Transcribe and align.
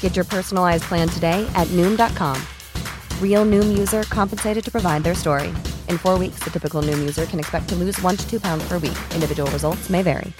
Get 0.00 0.16
your 0.16 0.24
personalized 0.24 0.84
plan 0.84 1.06
today 1.08 1.46
at 1.54 1.68
Noom.com. 1.76 2.40
Real 3.20 3.44
Noom 3.44 3.76
user 3.76 4.04
compensated 4.04 4.64
to 4.64 4.70
provide 4.70 5.04
their 5.04 5.14
story. 5.14 5.48
In 5.90 5.98
four 5.98 6.18
weeks, 6.18 6.42
the 6.42 6.50
typical 6.50 6.80
Noom 6.80 6.98
user 6.98 7.26
can 7.26 7.38
expect 7.38 7.68
to 7.68 7.74
lose 7.74 8.00
one 8.00 8.16
to 8.16 8.26
two 8.30 8.40
pounds 8.40 8.66
per 8.66 8.78
week. 8.78 8.96
Individual 9.14 9.50
results 9.50 9.90
may 9.90 10.02
vary. 10.02 10.32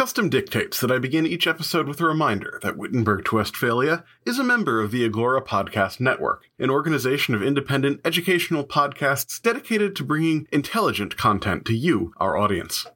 Custom 0.00 0.30
dictates 0.30 0.80
that 0.80 0.90
I 0.90 0.98
begin 0.98 1.26
each 1.26 1.46
episode 1.46 1.86
with 1.86 2.00
a 2.00 2.06
reminder 2.06 2.58
that 2.62 2.78
Wittenberg 2.78 3.26
to 3.26 3.36
Westphalia 3.36 4.02
is 4.24 4.38
a 4.38 4.44
member 4.44 4.80
of 4.80 4.92
the 4.92 5.04
Agora 5.04 5.42
Podcast 5.42 6.00
Network, 6.00 6.44
an 6.58 6.70
organization 6.70 7.34
of 7.34 7.42
independent 7.42 8.00
educational 8.02 8.64
podcasts 8.64 9.42
dedicated 9.42 9.94
to 9.96 10.04
bringing 10.04 10.48
intelligent 10.50 11.18
content 11.18 11.66
to 11.66 11.74
you, 11.74 12.14
our 12.16 12.34
audience. 12.34 12.86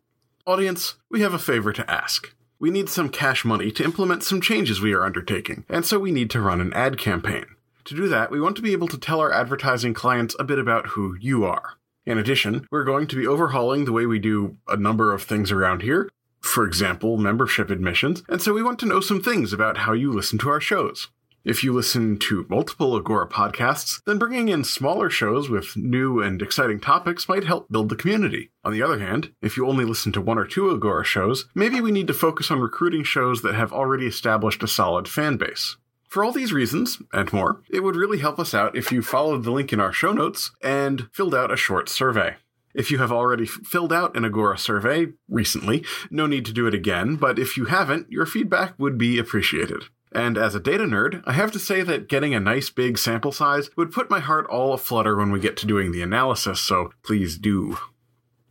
Audience, 0.47 0.95
we 1.11 1.20
have 1.20 1.34
a 1.34 1.39
favor 1.39 1.75
to 1.75 1.91
ask. 1.91 2.34
We 2.65 2.70
need 2.70 2.89
some 2.89 3.11
cash 3.11 3.45
money 3.45 3.70
to 3.73 3.84
implement 3.84 4.23
some 4.23 4.41
changes 4.41 4.81
we 4.81 4.95
are 4.95 5.05
undertaking, 5.05 5.67
and 5.69 5.84
so 5.84 5.98
we 5.98 6.11
need 6.11 6.31
to 6.31 6.41
run 6.41 6.62
an 6.62 6.73
ad 6.73 6.97
campaign. 6.97 7.45
To 7.84 7.95
do 7.95 8.09
that, 8.09 8.31
we 8.31 8.41
want 8.41 8.57
to 8.57 8.62
be 8.62 8.73
able 8.73 8.89
to 8.89 8.97
tell 8.97 9.20
our 9.20 9.31
advertising 9.31 9.93
clients 9.93 10.34
a 10.39 10.45
bit 10.45 10.59
about 10.59 10.87
who 10.87 11.15
you 11.20 11.45
are. 11.45 11.75
In 12.07 12.17
addition, 12.17 12.67
we're 12.70 12.85
going 12.85 13.07
to 13.09 13.17
be 13.17 13.27
overhauling 13.27 13.85
the 13.85 13.92
way 13.92 14.07
we 14.07 14.19
do 14.19 14.57
a 14.67 14.79
number 14.79 15.12
of 15.12 15.25
things 15.25 15.53
around 15.53 15.83
here, 15.83 16.09
for 16.41 16.65
example, 16.65 17.19
membership 17.19 17.69
admissions, 17.69 18.23
and 18.31 18.41
so 18.41 18.55
we 18.55 18.62
want 18.62 18.79
to 18.79 18.87
know 18.87 19.01
some 19.01 19.23
things 19.23 19.53
about 19.53 19.77
how 19.77 19.92
you 19.92 20.11
listen 20.11 20.39
to 20.39 20.48
our 20.48 20.59
shows. 20.59 21.09
If 21.45 21.62
you 21.62 21.75
listen 21.75 22.17
to 22.20 22.47
multiple 22.48 22.97
Agora 22.97 23.28
podcasts, 23.28 24.00
then 24.06 24.17
bringing 24.17 24.48
in 24.48 24.64
smaller 24.64 25.11
shows 25.11 25.51
with 25.51 25.77
new 25.77 26.23
and 26.23 26.41
exciting 26.41 26.81
topics 26.81 27.28
might 27.28 27.45
help 27.45 27.70
build 27.70 27.91
the 27.91 27.97
community. 27.97 28.51
On 28.64 28.73
the 28.73 28.81
other 28.81 28.98
hand, 28.98 29.34
if 29.42 29.55
you 29.55 29.69
only 29.69 29.84
listen 29.84 30.11
to 30.12 30.23
one 30.23 30.39
or 30.39 30.47
two 30.47 30.70
Agora 30.70 31.05
shows, 31.05 31.45
maybe 31.55 31.83
we 31.83 31.92
need 31.92 32.06
to 32.06 32.14
focus 32.14 32.51
on 32.51 32.61
recruiting 32.61 33.05
shows 33.05 33.42
that 33.42 33.55
have 33.55 33.75
already 33.75 34.06
established 34.06 34.62
a 34.62 34.67
solid 34.67 35.06
fan 35.06 35.36
base. 35.36 35.77
For 36.09 36.25
all 36.25 36.33
these 36.33 36.55
reasons, 36.55 37.03
and 37.12 37.31
more, 37.31 37.61
it 37.69 37.81
would 37.81 37.97
really 37.97 38.20
help 38.20 38.39
us 38.39 38.55
out 38.55 38.75
if 38.75 38.91
you 38.91 39.03
followed 39.03 39.45
the 39.45 39.51
link 39.51 39.70
in 39.70 39.81
our 39.81 39.92
show 39.92 40.12
notes 40.12 40.51
and 40.62 41.11
filled 41.12 41.34
out 41.34 41.53
a 41.53 41.58
short 41.58 41.91
survey. 41.91 42.36
If 42.73 42.91
you 42.91 42.97
have 42.98 43.12
already 43.12 43.45
f- 43.45 43.61
filled 43.64 43.92
out 43.92 44.17
an 44.17 44.25
Agora 44.25 44.56
survey 44.56 45.08
recently, 45.29 45.84
no 46.11 46.27
need 46.27 46.47
to 46.47 46.55
do 46.55 46.67
it 46.67 46.73
again, 46.73 47.17
but 47.17 47.39
if 47.39 47.58
you 47.58 47.67
haven't, 47.67 48.11
your 48.11 48.25
feedback 48.25 48.79
would 48.79 48.97
be 48.97 49.19
appreciated. 49.19 49.84
And 50.15 50.39
as 50.39 50.55
a 50.55 50.61
data 50.61 50.84
nerd, 50.84 51.23
I 51.27 51.33
have 51.33 51.51
to 51.53 51.59
say 51.59 51.83
that 51.83 52.09
getting 52.09 52.35
a 52.35 52.41
nice 52.41 52.70
big 52.70 52.98
sample 52.98 53.33
size 53.33 53.69
would 53.77 53.91
put 53.91 54.11
my 54.11 54.20
heart 54.20 54.47
all 54.47 54.73
aflutter 54.73 55.17
when 55.17 55.33
we 55.33 55.41
get 55.41 55.57
to 55.58 55.67
doing 55.67 55.91
the 55.91 56.02
analysis, 56.02 56.61
so 56.61 56.92
please 57.02 57.36
do. 57.36 57.79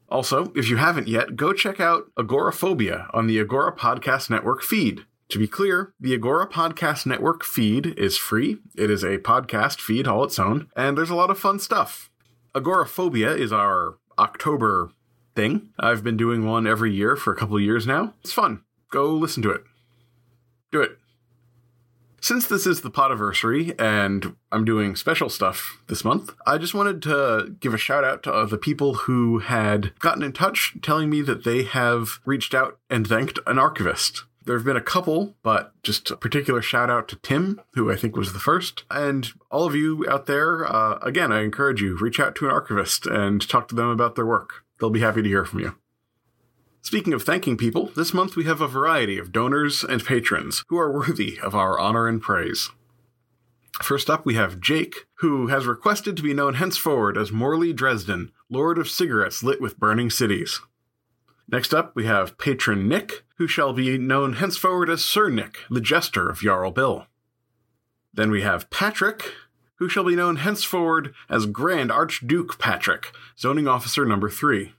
Also, 0.09 0.51
if 0.56 0.69
you 0.69 0.75
haven't 0.78 1.07
yet, 1.07 1.35
go 1.38 1.53
check 1.53 1.79
out 1.79 2.12
Agoraphobia 2.19 3.07
on 3.13 3.28
the 3.28 3.40
Agora 3.40 3.75
Podcast 3.75 4.29
Network 4.29 4.62
feed. 4.62 5.06
To 5.29 5.40
be 5.40 5.47
clear, 5.47 5.94
the 6.00 6.13
Agora 6.13 6.47
Podcast 6.47 7.06
Network 7.06 7.44
feed 7.44 7.97
is 7.97 8.18
free. 8.18 8.57
It 8.75 8.91
is 8.91 9.03
a 9.03 9.18
podcast 9.18 9.80
feed 9.80 10.06
all 10.06 10.24
its 10.24 10.38
own, 10.38 10.68
and 10.75 10.97
there's 10.97 11.09
a 11.09 11.16
lot 11.16 11.31
of 11.31 11.40
fun 11.40 11.59
stuff. 11.59 12.12
Agoraphobia 12.53 13.34
is 13.34 13.51
our 13.51 13.97
October 14.19 14.91
thing. 15.34 15.69
I've 15.80 16.03
been 16.03 16.18
doing 16.18 16.45
one 16.45 16.68
every 16.68 16.94
year 16.94 17.16
for 17.16 17.34
a 17.34 17.35
couple 17.35 17.59
years 17.59 17.88
now. 17.88 18.13
It's 18.22 18.34
fun. 18.34 18.63
Go 18.91 19.12
listen 19.13 19.41
to 19.44 19.50
it. 19.50 19.63
Do 20.72 20.81
it. 20.81 20.97
Since 22.23 22.47
this 22.47 22.66
is 22.66 22.79
the 22.79 22.89
podiversary 22.89 23.75
and 23.78 24.38
I'm 24.50 24.63
doing 24.63 24.95
special 24.95 25.28
stuff 25.28 25.84
this 25.88 26.06
month, 26.06 26.34
I 26.47 26.57
just 26.57 26.73
wanted 26.73 27.01
to 27.01 27.53
give 27.59 27.73
a 27.73 27.78
shout 27.78 28.06
out 28.06 28.23
to 28.23 28.31
uh, 28.31 28.45
the 28.45 28.57
people 28.57 28.94
who 28.94 29.39
had 29.39 29.91
gotten 30.00 30.23
in 30.23 30.31
touch 30.31 30.78
telling 30.81 31.09
me 31.09 31.22
that 31.22 31.44
they 31.44 31.63
have 31.63 32.22
reached 32.23 32.53
out 32.53 32.79
and 32.89 33.06
thanked 33.06 33.39
an 33.45 33.59
archivist. 33.59 34.23
There 34.45 34.56
have 34.56 34.63
been 34.63 34.78
a 34.78 34.81
couple, 34.81 35.35
but 35.44 35.73
just 35.83 36.12
a 36.12 36.16
particular 36.16 36.62
shout 36.62 36.89
out 36.89 37.09
to 37.09 37.17
Tim, 37.17 37.59
who 37.73 37.91
I 37.91 37.97
think 37.97 38.16
was 38.16 38.31
the 38.31 38.39
first. 38.39 38.85
And 38.89 39.28
all 39.51 39.66
of 39.66 39.75
you 39.75 40.06
out 40.09 40.25
there, 40.25 40.66
uh, 40.66 41.00
again, 41.00 41.33
I 41.33 41.44
encourage 41.44 41.81
you, 41.81 41.97
reach 41.97 42.22
out 42.22 42.35
to 42.35 42.45
an 42.45 42.51
archivist 42.51 43.06
and 43.06 43.45
talk 43.45 43.67
to 43.67 43.75
them 43.75 43.89
about 43.89 44.16
their 44.16 44.25
work. 44.25 44.63
They'll 44.79 44.89
be 44.89 45.01
happy 45.01 45.23
to 45.23 45.29
hear 45.29 45.44
from 45.44 45.59
you. 45.59 45.75
Speaking 46.83 47.13
of 47.13 47.23
thanking 47.23 47.55
people, 47.55 47.91
this 47.95 48.13
month 48.13 48.35
we 48.35 48.44
have 48.44 48.59
a 48.59 48.67
variety 48.67 49.17
of 49.17 49.31
donors 49.31 49.85
and 49.85 50.03
patrons 50.03 50.66
who 50.67 50.77
are 50.77 50.91
worthy 50.91 51.39
of 51.39 51.55
our 51.55 51.79
honor 51.79 52.09
and 52.09 52.21
praise. 52.21 52.71
First 53.81 54.09
up, 54.09 54.25
we 54.25 54.35
have 54.35 54.59
Jake, 54.59 55.07
who 55.16 55.47
has 55.47 55.66
requested 55.66 56.17
to 56.17 56.23
be 56.23 56.33
known 56.33 56.55
henceforward 56.55 57.17
as 57.17 57.31
Morley 57.31 57.71
Dresden, 57.71 58.33
Lord 58.49 58.77
of 58.77 58.89
Cigarettes 58.89 59.41
Lit 59.41 59.61
with 59.61 59.79
Burning 59.79 60.09
Cities. 60.09 60.59
Next 61.49 61.73
up, 61.73 61.95
we 61.95 62.05
have 62.05 62.38
patron 62.38 62.89
Nick, 62.89 63.23
who 63.38 63.47
shall 63.47 63.71
be 63.71 63.97
known 63.97 64.33
henceforward 64.33 64.89
as 64.89 65.05
Sir 65.05 65.29
Nick, 65.29 65.59
the 65.69 65.81
Jester 65.81 66.29
of 66.29 66.39
Jarl 66.39 66.71
Bill. 66.71 67.07
Then 68.13 68.29
we 68.29 68.41
have 68.41 68.69
Patrick, 68.69 69.31
who 69.75 69.88
shall 69.88 70.03
be 70.03 70.17
known 70.17 70.35
henceforward 70.35 71.13
as 71.29 71.45
Grand 71.45 71.94
Archduke 71.94 72.59
Patrick, 72.59 73.15
Zoning 73.39 73.69
Officer 73.69 74.05
Number 74.05 74.29
3. 74.29 74.73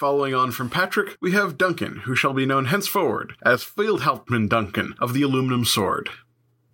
Following 0.00 0.34
on 0.34 0.50
from 0.50 0.70
Patrick, 0.70 1.18
we 1.20 1.32
have 1.32 1.58
Duncan, 1.58 1.96
who 2.06 2.14
shall 2.14 2.32
be 2.32 2.46
known 2.46 2.64
henceforward 2.64 3.34
as 3.42 3.62
Field 3.62 4.00
Hauptmann 4.00 4.48
Duncan 4.48 4.94
of 4.98 5.12
the 5.12 5.20
Aluminum 5.20 5.66
Sword. 5.66 6.08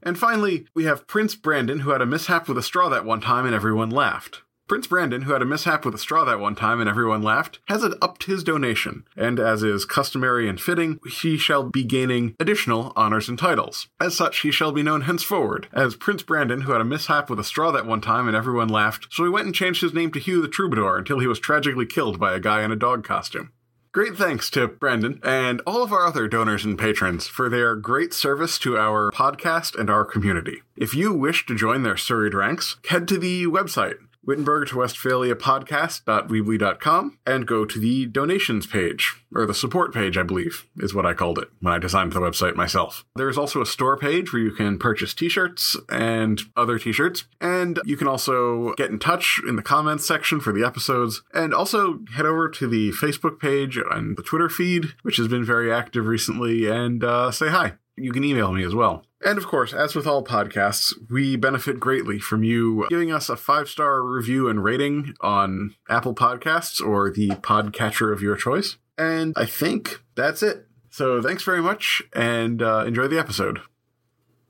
And 0.01 0.17
finally, 0.17 0.69
we 0.75 0.85
have 0.85 1.09
Prince 1.09 1.35
Brandon, 1.35 1.81
who 1.81 1.91
had 1.91 2.01
a 2.01 2.07
mishap 2.07 2.47
with 2.47 2.57
a 2.57 2.63
straw 2.63 2.89
that 2.89 3.05
one 3.05 3.21
time 3.21 3.45
and 3.45 3.53
everyone 3.53 3.91
laughed. 3.91 4.43
Prince 4.69 4.89
Brandon, 4.89 5.23
who 5.23 5.33
had 5.33 5.43
a 5.43 5.47
mishap 5.47 5.85
with 5.85 5.95
a 5.95 5.99
straw 5.99 6.25
that 6.25 6.41
one 6.41 6.57
time 6.57 6.81
and 6.81 6.89
everyone 6.89 7.23
laughed, 7.23 7.61
has 7.69 7.85
it 7.85 7.93
upped 8.03 8.25
his 8.25 8.43
donation, 8.43 9.05
and 9.17 9.39
as 9.39 9.63
is 9.63 9.85
customary 9.85 10.49
and 10.49 10.61
fitting, 10.61 10.99
he 11.09 11.39
shall 11.39 11.63
be 11.63 11.85
gaining 11.85 12.35
additional 12.41 12.93
honors 12.97 13.29
and 13.29 13.39
titles. 13.39 13.87
As 14.01 14.17
such, 14.17 14.41
he 14.41 14.51
shall 14.51 14.73
be 14.73 14.83
known 14.83 15.03
henceforward 15.03 15.69
as 15.73 15.95
Prince 15.95 16.25
Brandon, 16.25 16.63
who 16.63 16.73
had 16.73 16.81
a 16.81 16.85
mishap 16.85 17.31
with 17.31 17.39
a 17.39 17.45
straw 17.45 17.71
that 17.71 17.87
one 17.87 18.01
time 18.01 18.27
and 18.27 18.37
everyone 18.37 18.69
laughed, 18.69 19.07
so 19.13 19.23
he 19.23 19.31
went 19.31 19.47
and 19.47 19.55
changed 19.55 19.83
his 19.83 19.95
name 19.95 20.11
to 20.11 20.19
Hugh 20.19 20.43
the 20.43 20.49
Troubadour 20.49 20.99
until 20.99 21.21
he 21.21 21.29
was 21.29 21.39
tragically 21.39 21.87
killed 21.87 22.19
by 22.19 22.35
a 22.35 22.41
guy 22.41 22.65
in 22.65 22.73
a 22.73 22.77
dog 22.77 23.05
costume. 23.05 23.53
Great 23.93 24.17
thanks 24.17 24.51
to 24.51 24.69
Brandon 24.69 25.19
and 25.23 25.63
all 25.67 25.83
of 25.83 25.91
our 25.91 26.05
other 26.05 26.29
donors 26.29 26.67
and 26.67 26.79
patrons 26.79 27.27
for 27.29 27.49
their 27.49 27.75
great 27.75 28.13
service 28.13 28.59
to 28.59 28.77
our 28.77 29.11
podcast 29.13 29.75
and 29.75 29.89
our 29.89 30.05
community. 30.05 30.61
If 30.77 30.93
you 30.93 31.15
wish 31.15 31.47
to 31.47 31.55
join 31.55 31.83
their 31.83 31.97
serried 31.97 32.35
ranks, 32.35 32.77
head 32.91 33.09
to 33.09 33.17
the 33.17 33.47
website 33.47 33.97
Wittenberg 34.27 34.69
to 34.69 34.79
Westphalia 34.79 35.37
podcast.weebly.com 35.37 37.19
and 37.25 37.47
go 37.47 37.65
to 37.65 37.79
the 37.79 38.07
donations 38.07 38.67
page, 38.67 39.15
or 39.33 39.47
the 39.47 39.55
support 39.55 39.95
page, 39.95 40.19
I 40.19 40.25
believe, 40.25 40.67
is 40.79 40.93
what 40.93 41.07
I 41.07 41.15
called 41.15 41.39
it 41.39 41.49
when 41.61 41.73
I 41.73 41.79
designed 41.79 42.13
the 42.13 42.21
website 42.21 42.57
myself. 42.57 43.05
There's 43.15 43.39
also 43.39 43.63
a 43.63 43.67
store 43.67 43.97
page 43.97 44.33
where 44.33 44.43
you 44.43 44.51
can 44.51 44.79
purchase 44.79 45.15
t 45.15 45.29
shirts 45.29 45.77
and 45.89 46.41
other 46.57 46.79
t 46.79 46.91
shirts, 46.91 47.25
and 47.41 47.79
you 47.85 47.97
can 47.97 48.09
also 48.09 48.75
get 48.75 48.91
in 48.91 48.99
touch 48.99 49.41
in 49.47 49.55
the 49.55 49.63
comments 49.63 50.07
section 50.07 50.41
for 50.41 50.53
the 50.53 50.67
episodes, 50.67 51.23
and 51.33 51.55
also 51.55 52.01
head 52.15 52.27
over 52.27 52.49
to 52.49 52.67
the 52.67 52.91
Facebook 52.91 53.39
page 53.39 53.79
and 53.79 54.17
the 54.17 54.23
Twitter 54.23 54.49
feed, 54.49 54.95
which 55.03 55.19
has 55.19 55.29
been 55.29 55.45
very 55.45 55.73
active 55.73 56.07
recently, 56.07 56.67
and 56.69 57.05
uh, 57.05 57.31
say 57.31 57.49
hi. 57.49 57.75
You 57.97 58.13
can 58.13 58.25
email 58.25 58.53
me 58.53 58.65
as 58.65 58.75
well. 58.75 59.06
And 59.25 59.39
of 59.39 59.47
course, 59.47 59.73
as 59.73 59.95
with 59.95 60.07
all 60.07 60.23
podcasts, 60.23 60.93
we 61.11 61.37
benefit 61.37 61.81
greatly 61.81 62.19
from 62.19 62.45
you 62.45 62.87
giving 62.91 63.11
us 63.11 63.29
a 63.29 63.37
five 63.37 63.69
star 63.69 64.03
review 64.03 64.49
and 64.49 64.63
rating 64.63 65.15
on 65.21 65.75
Apple 65.89 66.15
Podcasts 66.15 66.85
or 66.85 67.11
the 67.11 67.29
podcatcher 67.29 68.13
of 68.13 68.21
your 68.21 68.37
choice. 68.37 68.77
And 68.99 69.33
I 69.37 69.47
think 69.47 70.03
that's 70.15 70.43
it. 70.43 70.67
So 70.91 71.21
thanks 71.21 71.43
very 71.43 71.61
much 71.61 72.03
and 72.15 72.63
uh, 72.63 72.85
enjoy 72.87 73.09
the 73.09 73.19
episode. 73.19 73.61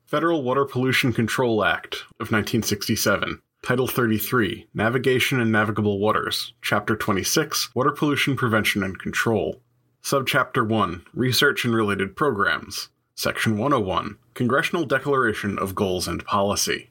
Federal 0.04 0.42
Water 0.42 0.64
Pollution 0.64 1.12
Control 1.12 1.64
Act 1.64 1.96
of 2.20 2.30
1967, 2.30 3.40
Title 3.62 3.88
33 3.88 4.68
Navigation 4.72 5.40
and 5.40 5.50
Navigable 5.50 5.98
Waters, 5.98 6.54
Chapter 6.62 6.94
26 6.94 7.74
Water 7.74 7.90
Pollution 7.90 8.36
Prevention 8.36 8.82
and 8.84 8.98
Control. 8.98 9.60
Subchapter 10.04 10.66
1 10.68 11.04
Research 11.14 11.64
and 11.64 11.74
Related 11.74 12.14
Programs. 12.14 12.90
Section 13.18 13.56
101 13.56 14.18
Congressional 14.34 14.84
Declaration 14.84 15.58
of 15.58 15.74
Goals 15.74 16.06
and 16.06 16.22
Policy. 16.26 16.90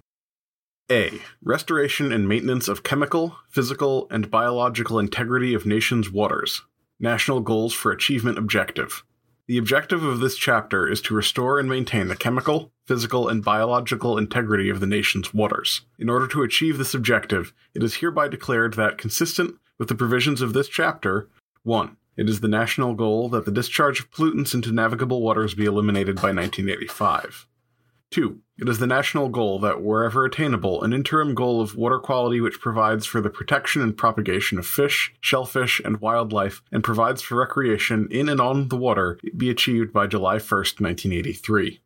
A. 0.89 1.22
Restoration 1.44 2.12
and 2.12 2.27
maintenance 2.27 2.68
of 2.68 2.81
chemical, 2.81 3.36
physical, 3.48 4.07
and 4.10 4.31
biological 4.31 4.98
integrity 4.98 5.54
of 5.54 5.68
nations' 5.68 6.10
waters. 6.10 6.63
National 7.00 7.42
Goals 7.42 7.75
for 7.75 7.92
Achievement 7.92 8.39
Objective. 8.39 9.04
The 9.45 9.60
objective 9.60 10.01
of 10.01 10.19
this 10.19 10.36
chapter 10.36 10.88
is 10.88 11.00
to 11.04 11.13
restore 11.13 11.60
and 11.60 11.69
maintain 11.69 12.07
the 12.07 12.16
chemical, 12.16 12.71
physical, 12.88 13.30
and 13.30 13.45
biological 13.45 14.18
integrity 14.18 14.68
of 14.68 14.80
the 14.80 14.88
nation's 14.88 15.31
waters. 15.31 15.81
In 16.00 16.10
order 16.10 16.25
to 16.30 16.42
achieve 16.42 16.80
this 16.80 16.95
objective, 16.95 17.54
it 17.75 17.83
is 17.83 17.98
hereby 17.98 18.30
declared 18.30 18.74
that, 18.74 18.98
consistent 18.98 19.60
with 19.78 19.89
the 19.89 19.95
provisions 19.95 20.42
of 20.42 20.54
this 20.54 20.69
chapter, 20.69 21.30
1. 21.62 21.98
It 22.18 22.30
is 22.30 22.40
the 22.40 22.48
national 22.48 22.94
goal 22.94 23.30
that 23.30 23.46
the 23.46 23.52
discharge 23.52 24.00
of 24.00 24.12
pollutants 24.12 24.54
into 24.54 24.72
navigable 24.72 25.22
waters 25.22 25.54
be 25.54 25.66
eliminated 25.66 26.16
by 26.16 26.32
1985. 26.32 27.48
2. 28.12 28.40
It 28.58 28.70
is 28.70 28.80
the 28.80 28.88
national 28.88 29.28
goal 29.28 29.60
that, 29.60 29.82
wherever 29.82 30.24
attainable, 30.24 30.82
an 30.84 30.94
interim 30.94 31.36
goal 31.36 31.60
of 31.60 31.76
water 31.76 32.00
quality 32.00 32.40
which 32.40 32.62
provides 32.62 33.06
for 33.06 33.20
the 33.20 33.30
protection 33.30 33.82
and 33.82 33.98
propagation 33.98 34.58
of 34.58 34.66
fish, 34.66 35.14
shellfish, 35.20 35.82
and 35.84 36.00
wildlife, 36.00 36.62
and 36.72 36.84
provides 36.84 37.22
for 37.22 37.36
recreation 37.36 38.08
in 38.10 38.30
and 38.30 38.40
on 38.40 38.70
the 38.70 38.78
water, 38.78 39.20
be 39.36 39.50
achieved 39.50 39.92
by 39.92 40.08
July 40.08 40.36
1, 40.36 40.40
1983. 40.40 41.82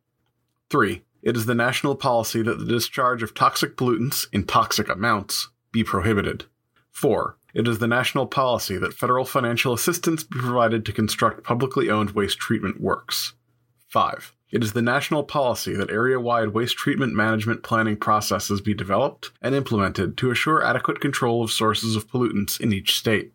3. 0.68 1.02
It 1.22 1.36
is 1.36 1.46
the 1.46 1.54
national 1.54 1.96
policy 1.96 2.42
that 2.42 2.60
the 2.60 2.64
discharge 2.64 3.24
of 3.24 3.34
toxic 3.34 3.76
pollutants 3.76 4.26
in 4.32 4.44
toxic 4.44 4.88
amounts 4.88 5.48
be 5.72 5.82
prohibited. 5.82 6.44
4. 6.92 7.36
It 7.54 7.66
is 7.66 7.78
the 7.78 7.86
national 7.86 8.26
policy 8.26 8.76
that 8.78 8.94
federal 8.94 9.24
financial 9.24 9.72
assistance 9.72 10.22
be 10.22 10.38
provided 10.38 10.84
to 10.86 10.92
construct 10.92 11.44
publicly 11.44 11.90
owned 11.90 12.12
waste 12.12 12.38
treatment 12.38 12.80
works. 12.80 13.34
5. 13.88 14.34
It 14.50 14.64
is 14.64 14.72
the 14.72 14.82
national 14.82 15.24
policy 15.24 15.74
that 15.74 15.90
area 15.90 16.18
wide 16.18 16.48
waste 16.48 16.76
treatment 16.76 17.14
management 17.14 17.62
planning 17.62 17.96
processes 17.96 18.60
be 18.60 18.74
developed 18.74 19.30
and 19.40 19.54
implemented 19.54 20.16
to 20.18 20.30
assure 20.30 20.64
adequate 20.64 21.00
control 21.00 21.42
of 21.42 21.52
sources 21.52 21.96
of 21.96 22.08
pollutants 22.08 22.60
in 22.60 22.72
each 22.72 22.96
state. 22.96 23.32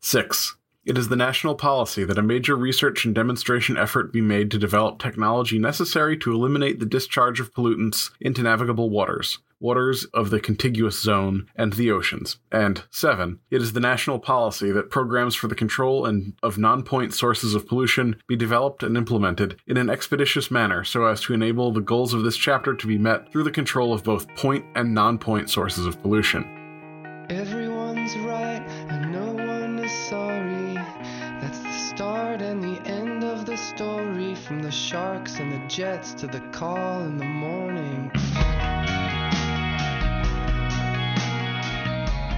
6. 0.00 0.56
It 0.86 0.96
is 0.96 1.08
the 1.08 1.16
national 1.16 1.56
policy 1.56 2.04
that 2.04 2.16
a 2.16 2.22
major 2.22 2.54
research 2.54 3.04
and 3.04 3.12
demonstration 3.12 3.76
effort 3.76 4.12
be 4.12 4.20
made 4.20 4.52
to 4.52 4.58
develop 4.58 5.00
technology 5.00 5.58
necessary 5.58 6.16
to 6.18 6.32
eliminate 6.32 6.78
the 6.78 6.86
discharge 6.86 7.40
of 7.40 7.52
pollutants 7.52 8.12
into 8.20 8.44
navigable 8.44 8.88
waters, 8.88 9.40
waters 9.58 10.04
of 10.14 10.30
the 10.30 10.38
contiguous 10.38 11.02
zone, 11.02 11.48
and 11.56 11.72
the 11.72 11.90
oceans. 11.90 12.38
And 12.52 12.84
7. 12.92 13.40
It 13.50 13.62
is 13.62 13.72
the 13.72 13.80
national 13.80 14.20
policy 14.20 14.70
that 14.70 14.88
programs 14.88 15.34
for 15.34 15.48
the 15.48 15.56
control 15.56 16.06
and 16.06 16.34
of 16.40 16.56
non-point 16.56 17.12
sources 17.12 17.56
of 17.56 17.66
pollution 17.66 18.22
be 18.28 18.36
developed 18.36 18.84
and 18.84 18.96
implemented 18.96 19.60
in 19.66 19.76
an 19.78 19.90
expeditious 19.90 20.52
manner 20.52 20.84
so 20.84 21.06
as 21.06 21.20
to 21.22 21.34
enable 21.34 21.72
the 21.72 21.80
goals 21.80 22.14
of 22.14 22.22
this 22.22 22.36
chapter 22.36 22.76
to 22.76 22.86
be 22.86 22.96
met 22.96 23.32
through 23.32 23.42
the 23.42 23.50
control 23.50 23.92
of 23.92 24.04
both 24.04 24.28
point 24.36 24.64
and 24.76 24.94
non-point 24.94 25.50
sources 25.50 25.84
of 25.84 26.00
pollution. 26.00 26.55
From 34.46 34.62
the 34.62 34.70
sharks 34.70 35.40
and 35.40 35.52
the 35.52 35.66
jets 35.66 36.14
to 36.14 36.28
the 36.28 36.38
call 36.52 37.02
in 37.02 37.16
the 37.16 37.24
morning. 37.24 38.12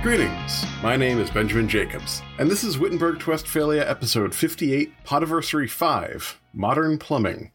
Greetings. 0.03 0.65
My 0.83 0.97
name 0.97 1.19
is 1.19 1.29
Benjamin 1.29 1.69
Jacobs, 1.69 2.23
and 2.39 2.51
this 2.51 2.65
is 2.65 2.79
Wittenberg 2.79 3.21
to 3.21 3.31
Westphalia 3.31 3.87
episode 3.87 4.35
58, 4.35 4.91
Podiversary 5.05 5.69
5, 5.69 6.41
Modern 6.55 6.97
Plumbing. 6.97 7.53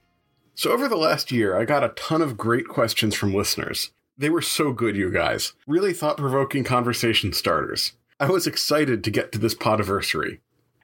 So 0.53 0.71
over 0.71 0.87
the 0.87 0.97
last 0.97 1.31
year, 1.31 1.57
I 1.57 1.65
got 1.65 1.83
a 1.83 1.89
ton 1.89 2.21
of 2.21 2.37
great 2.37 2.67
questions 2.67 3.15
from 3.15 3.33
listeners. 3.33 3.89
They 4.19 4.29
were 4.29 4.43
so 4.43 4.71
good, 4.71 4.95
you 4.95 5.11
guys. 5.11 5.53
Really 5.65 5.93
thought-provoking 5.93 6.63
conversation 6.63 7.33
starters. 7.33 7.93
I 8.19 8.29
was 8.29 8.45
excited 8.45 9.03
to 9.03 9.09
get 9.09 9.31
to 9.31 9.39
this 9.39 9.55
podiversary. 9.55 10.41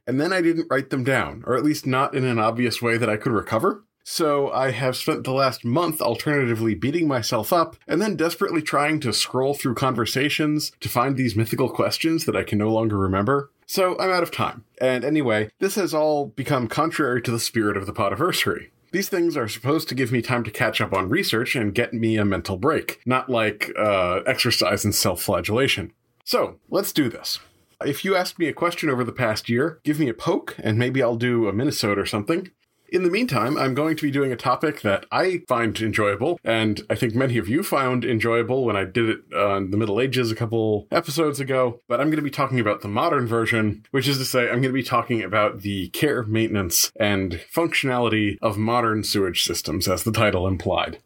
And 0.09 0.19
then 0.19 0.33
I 0.33 0.41
didn't 0.41 0.71
write 0.71 0.89
them 0.89 1.03
down, 1.03 1.43
or 1.45 1.55
at 1.55 1.63
least 1.63 1.85
not 1.85 2.15
in 2.15 2.25
an 2.25 2.39
obvious 2.39 2.81
way 2.81 2.97
that 2.97 3.11
I 3.11 3.15
could 3.15 3.31
recover. 3.31 3.83
So 4.03 4.49
I 4.49 4.71
have 4.71 4.97
spent 4.97 5.23
the 5.23 5.33
last 5.33 5.63
month 5.63 6.01
alternatively 6.01 6.73
beating 6.73 7.07
myself 7.07 7.53
up 7.53 7.75
and 7.87 8.01
then 8.01 8.15
desperately 8.15 8.63
trying 8.63 8.99
to 9.01 9.13
scroll 9.13 9.53
through 9.53 9.75
conversations 9.75 10.71
to 10.79 10.89
find 10.89 11.15
these 11.15 11.35
mythical 11.35 11.69
questions 11.69 12.25
that 12.25 12.35
I 12.35 12.41
can 12.41 12.57
no 12.57 12.71
longer 12.71 12.97
remember. 12.97 13.51
So 13.67 13.99
I'm 13.99 14.09
out 14.09 14.23
of 14.23 14.31
time. 14.31 14.65
And 14.81 15.05
anyway, 15.05 15.51
this 15.59 15.75
has 15.75 15.93
all 15.93 16.25
become 16.25 16.67
contrary 16.67 17.21
to 17.21 17.29
the 17.29 17.39
spirit 17.39 17.77
of 17.77 17.85
the 17.85 17.93
podiversary. 17.93 18.71
These 18.91 19.09
things 19.09 19.37
are 19.37 19.47
supposed 19.47 19.87
to 19.89 19.95
give 19.95 20.11
me 20.11 20.23
time 20.23 20.43
to 20.43 20.49
catch 20.49 20.81
up 20.81 20.91
on 20.91 21.09
research 21.09 21.55
and 21.55 21.75
get 21.75 21.93
me 21.93 22.17
a 22.17 22.25
mental 22.25 22.57
break, 22.57 22.99
not 23.05 23.29
like 23.29 23.71
uh, 23.77 24.21
exercise 24.25 24.83
and 24.83 24.95
self 24.95 25.21
flagellation. 25.21 25.93
So 26.25 26.55
let's 26.71 26.93
do 26.93 27.09
this. 27.09 27.37
If 27.85 28.03
you 28.03 28.13
asked 28.15 28.37
me 28.37 28.47
a 28.47 28.53
question 28.53 28.89
over 28.89 29.05
the 29.05 29.13
past 29.13 29.47
year, 29.47 29.79
give 29.85 29.99
me 29.99 30.09
a 30.09 30.13
poke 30.13 30.55
and 30.61 30.77
maybe 30.77 31.01
I'll 31.01 31.15
do 31.15 31.47
a 31.47 31.53
minisode 31.53 31.97
or 31.97 32.05
something. 32.05 32.51
In 32.91 33.03
the 33.03 33.09
meantime, 33.09 33.55
I'm 33.55 33.73
going 33.73 33.95
to 33.95 34.01
be 34.01 34.11
doing 34.11 34.33
a 34.33 34.35
topic 34.35 34.81
that 34.81 35.05
I 35.11 35.43
find 35.47 35.79
enjoyable, 35.79 36.39
and 36.43 36.81
I 36.89 36.95
think 36.95 37.13
many 37.13 37.37
of 37.37 37.47
you 37.47 37.61
found 37.61 38.03
enjoyable 38.03 38.65
when 38.65 38.75
I 38.75 38.83
did 38.83 39.09
it 39.09 39.19
uh, 39.31 39.57
in 39.57 39.69
the 39.69 39.77
Middle 39.77 40.01
Ages 40.01 40.31
a 40.31 40.35
couple 40.35 40.87
episodes 40.91 41.39
ago. 41.39 41.81
But 41.87 42.01
I'm 42.01 42.07
going 42.07 42.17
to 42.17 42.23
be 42.23 42.31
talking 42.31 42.59
about 42.59 42.81
the 42.81 42.87
modern 42.87 43.27
version, 43.27 43.85
which 43.91 44.07
is 44.07 44.17
to 44.17 44.25
say, 44.25 44.45
I'm 44.45 44.61
going 44.61 44.63
to 44.63 44.71
be 44.71 44.81
talking 44.81 45.21
about 45.21 45.61
the 45.61 45.89
care, 45.89 46.23
maintenance, 46.23 46.91
and 46.99 47.39
functionality 47.53 48.37
of 48.41 48.57
modern 48.57 49.03
sewage 49.03 49.43
systems, 49.43 49.87
as 49.87 50.03
the 50.03 50.11
title 50.11 50.47
implied. 50.47 50.99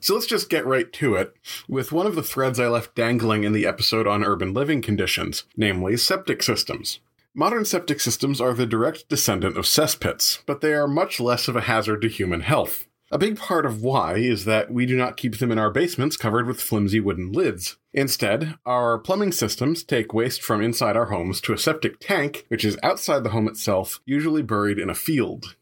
So 0.00 0.14
let's 0.14 0.26
just 0.26 0.48
get 0.48 0.64
right 0.64 0.90
to 0.94 1.14
it 1.14 1.34
with 1.68 1.92
one 1.92 2.06
of 2.06 2.14
the 2.14 2.22
threads 2.22 2.58
I 2.58 2.68
left 2.68 2.94
dangling 2.94 3.44
in 3.44 3.52
the 3.52 3.66
episode 3.66 4.06
on 4.06 4.24
urban 4.24 4.54
living 4.54 4.80
conditions, 4.80 5.44
namely 5.56 5.96
septic 5.98 6.42
systems. 6.42 7.00
Modern 7.34 7.66
septic 7.66 8.00
systems 8.00 8.40
are 8.40 8.54
the 8.54 8.66
direct 8.66 9.08
descendant 9.08 9.58
of 9.58 9.66
cesspits, 9.66 10.42
but 10.46 10.62
they 10.62 10.72
are 10.72 10.88
much 10.88 11.20
less 11.20 11.48
of 11.48 11.54
a 11.54 11.60
hazard 11.60 12.00
to 12.02 12.08
human 12.08 12.40
health. 12.40 12.86
A 13.12 13.18
big 13.18 13.36
part 13.36 13.66
of 13.66 13.82
why 13.82 14.16
is 14.16 14.46
that 14.46 14.72
we 14.72 14.86
do 14.86 14.96
not 14.96 15.16
keep 15.16 15.38
them 15.38 15.50
in 15.50 15.58
our 15.58 15.70
basements 15.70 16.16
covered 16.16 16.46
with 16.46 16.60
flimsy 16.60 17.00
wooden 17.00 17.32
lids. 17.32 17.76
Instead, 17.92 18.56
our 18.64 18.98
plumbing 18.98 19.32
systems 19.32 19.82
take 19.82 20.14
waste 20.14 20.42
from 20.42 20.62
inside 20.62 20.96
our 20.96 21.06
homes 21.06 21.40
to 21.42 21.52
a 21.52 21.58
septic 21.58 21.98
tank, 21.98 22.46
which 22.48 22.64
is 22.64 22.78
outside 22.82 23.24
the 23.24 23.30
home 23.30 23.48
itself, 23.48 24.00
usually 24.06 24.42
buried 24.42 24.78
in 24.78 24.88
a 24.88 24.94
field. 24.94 25.56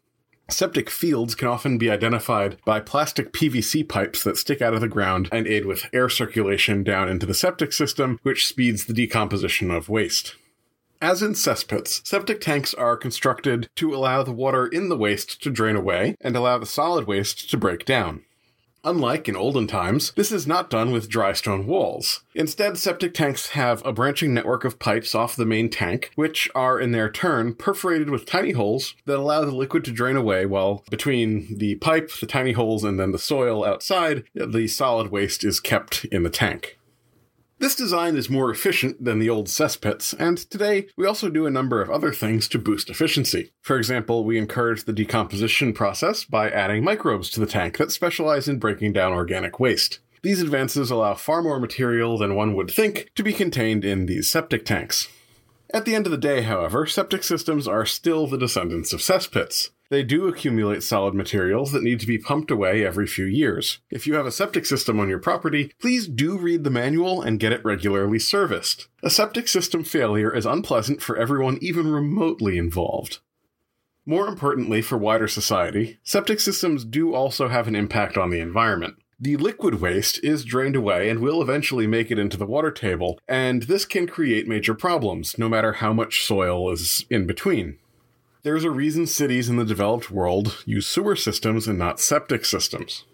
Septic 0.50 0.88
fields 0.88 1.34
can 1.34 1.46
often 1.46 1.76
be 1.76 1.90
identified 1.90 2.56
by 2.64 2.80
plastic 2.80 3.32
PVC 3.34 3.86
pipes 3.86 4.24
that 4.24 4.38
stick 4.38 4.62
out 4.62 4.72
of 4.72 4.80
the 4.80 4.88
ground 4.88 5.28
and 5.30 5.46
aid 5.46 5.66
with 5.66 5.84
air 5.92 6.08
circulation 6.08 6.82
down 6.82 7.06
into 7.06 7.26
the 7.26 7.34
septic 7.34 7.70
system, 7.70 8.18
which 8.22 8.46
speeds 8.46 8.86
the 8.86 8.94
decomposition 8.94 9.70
of 9.70 9.90
waste. 9.90 10.36
As 11.02 11.22
in 11.22 11.34
cesspits, 11.34 12.04
septic 12.06 12.40
tanks 12.40 12.72
are 12.72 12.96
constructed 12.96 13.68
to 13.76 13.94
allow 13.94 14.22
the 14.22 14.32
water 14.32 14.66
in 14.66 14.88
the 14.88 14.96
waste 14.96 15.42
to 15.42 15.50
drain 15.50 15.76
away 15.76 16.16
and 16.20 16.34
allow 16.34 16.56
the 16.56 16.66
solid 16.66 17.06
waste 17.06 17.50
to 17.50 17.58
break 17.58 17.84
down. 17.84 18.24
Unlike 18.84 19.28
in 19.28 19.36
olden 19.36 19.66
times, 19.66 20.12
this 20.12 20.30
is 20.30 20.46
not 20.46 20.70
done 20.70 20.92
with 20.92 21.08
dry 21.08 21.32
stone 21.32 21.66
walls. 21.66 22.22
Instead, 22.34 22.78
septic 22.78 23.12
tanks 23.12 23.50
have 23.50 23.84
a 23.84 23.92
branching 23.92 24.32
network 24.32 24.64
of 24.64 24.78
pipes 24.78 25.14
off 25.14 25.36
the 25.36 25.44
main 25.44 25.68
tank, 25.68 26.10
which 26.14 26.48
are 26.54 26.78
in 26.78 26.92
their 26.92 27.10
turn 27.10 27.54
perforated 27.54 28.08
with 28.08 28.24
tiny 28.24 28.52
holes 28.52 28.94
that 29.04 29.18
allow 29.18 29.44
the 29.44 29.54
liquid 29.54 29.84
to 29.84 29.90
drain 29.90 30.16
away 30.16 30.46
while 30.46 30.84
between 30.90 31.58
the 31.58 31.74
pipe, 31.76 32.10
the 32.20 32.26
tiny 32.26 32.52
holes, 32.52 32.84
and 32.84 32.98
then 32.98 33.12
the 33.12 33.18
soil 33.18 33.64
outside, 33.64 34.24
the 34.34 34.68
solid 34.68 35.10
waste 35.10 35.44
is 35.44 35.60
kept 35.60 36.04
in 36.06 36.22
the 36.22 36.30
tank. 36.30 36.77
This 37.60 37.74
design 37.74 38.16
is 38.16 38.30
more 38.30 38.52
efficient 38.52 39.04
than 39.04 39.18
the 39.18 39.28
old 39.28 39.48
cesspits, 39.48 40.14
and 40.16 40.38
today 40.38 40.86
we 40.96 41.06
also 41.06 41.28
do 41.28 41.44
a 41.44 41.50
number 41.50 41.82
of 41.82 41.90
other 41.90 42.12
things 42.12 42.46
to 42.48 42.58
boost 42.58 42.88
efficiency. 42.88 43.50
For 43.62 43.76
example, 43.76 44.24
we 44.24 44.38
encourage 44.38 44.84
the 44.84 44.92
decomposition 44.92 45.72
process 45.72 46.24
by 46.24 46.50
adding 46.50 46.84
microbes 46.84 47.30
to 47.30 47.40
the 47.40 47.46
tank 47.46 47.78
that 47.78 47.90
specialize 47.90 48.46
in 48.46 48.60
breaking 48.60 48.92
down 48.92 49.12
organic 49.12 49.58
waste. 49.58 49.98
These 50.22 50.40
advances 50.40 50.92
allow 50.92 51.14
far 51.14 51.42
more 51.42 51.58
material 51.58 52.16
than 52.16 52.36
one 52.36 52.54
would 52.54 52.70
think 52.70 53.10
to 53.16 53.24
be 53.24 53.32
contained 53.32 53.84
in 53.84 54.06
these 54.06 54.30
septic 54.30 54.64
tanks. 54.64 55.08
At 55.74 55.84
the 55.84 55.96
end 55.96 56.06
of 56.06 56.12
the 56.12 56.16
day, 56.16 56.42
however, 56.42 56.86
septic 56.86 57.24
systems 57.24 57.66
are 57.66 57.84
still 57.84 58.28
the 58.28 58.38
descendants 58.38 58.92
of 58.92 59.00
cesspits. 59.00 59.70
They 59.90 60.02
do 60.02 60.28
accumulate 60.28 60.82
solid 60.82 61.14
materials 61.14 61.72
that 61.72 61.82
need 61.82 61.98
to 62.00 62.06
be 62.06 62.18
pumped 62.18 62.50
away 62.50 62.84
every 62.84 63.06
few 63.06 63.24
years. 63.24 63.78
If 63.90 64.06
you 64.06 64.14
have 64.14 64.26
a 64.26 64.32
septic 64.32 64.66
system 64.66 65.00
on 65.00 65.08
your 65.08 65.18
property, 65.18 65.72
please 65.80 66.06
do 66.06 66.36
read 66.36 66.64
the 66.64 66.70
manual 66.70 67.22
and 67.22 67.40
get 67.40 67.52
it 67.52 67.64
regularly 67.64 68.18
serviced. 68.18 68.88
A 69.02 69.08
septic 69.08 69.48
system 69.48 69.84
failure 69.84 70.34
is 70.34 70.44
unpleasant 70.44 71.00
for 71.00 71.16
everyone 71.16 71.58
even 71.62 71.90
remotely 71.90 72.58
involved. 72.58 73.20
More 74.04 74.28
importantly 74.28 74.82
for 74.82 74.98
wider 74.98 75.28
society, 75.28 75.98
septic 76.02 76.40
systems 76.40 76.84
do 76.84 77.14
also 77.14 77.48
have 77.48 77.66
an 77.66 77.74
impact 77.74 78.18
on 78.18 78.28
the 78.28 78.40
environment. 78.40 78.96
The 79.20 79.36
liquid 79.36 79.80
waste 79.80 80.22
is 80.22 80.44
drained 80.44 80.76
away 80.76 81.08
and 81.08 81.20
will 81.20 81.42
eventually 81.42 81.86
make 81.86 82.10
it 82.10 82.18
into 82.18 82.36
the 82.36 82.46
water 82.46 82.70
table, 82.70 83.18
and 83.26 83.64
this 83.64 83.84
can 83.84 84.06
create 84.06 84.46
major 84.46 84.74
problems, 84.74 85.36
no 85.38 85.48
matter 85.48 85.74
how 85.74 85.92
much 85.92 86.24
soil 86.24 86.70
is 86.70 87.04
in 87.10 87.26
between. 87.26 87.78
There's 88.42 88.64
a 88.64 88.70
reason 88.70 89.06
cities 89.06 89.48
in 89.48 89.56
the 89.56 89.64
developed 89.64 90.10
world 90.10 90.62
use 90.64 90.86
sewer 90.86 91.16
systems 91.16 91.66
and 91.66 91.78
not 91.78 92.00
septic 92.00 92.44
systems. 92.44 93.04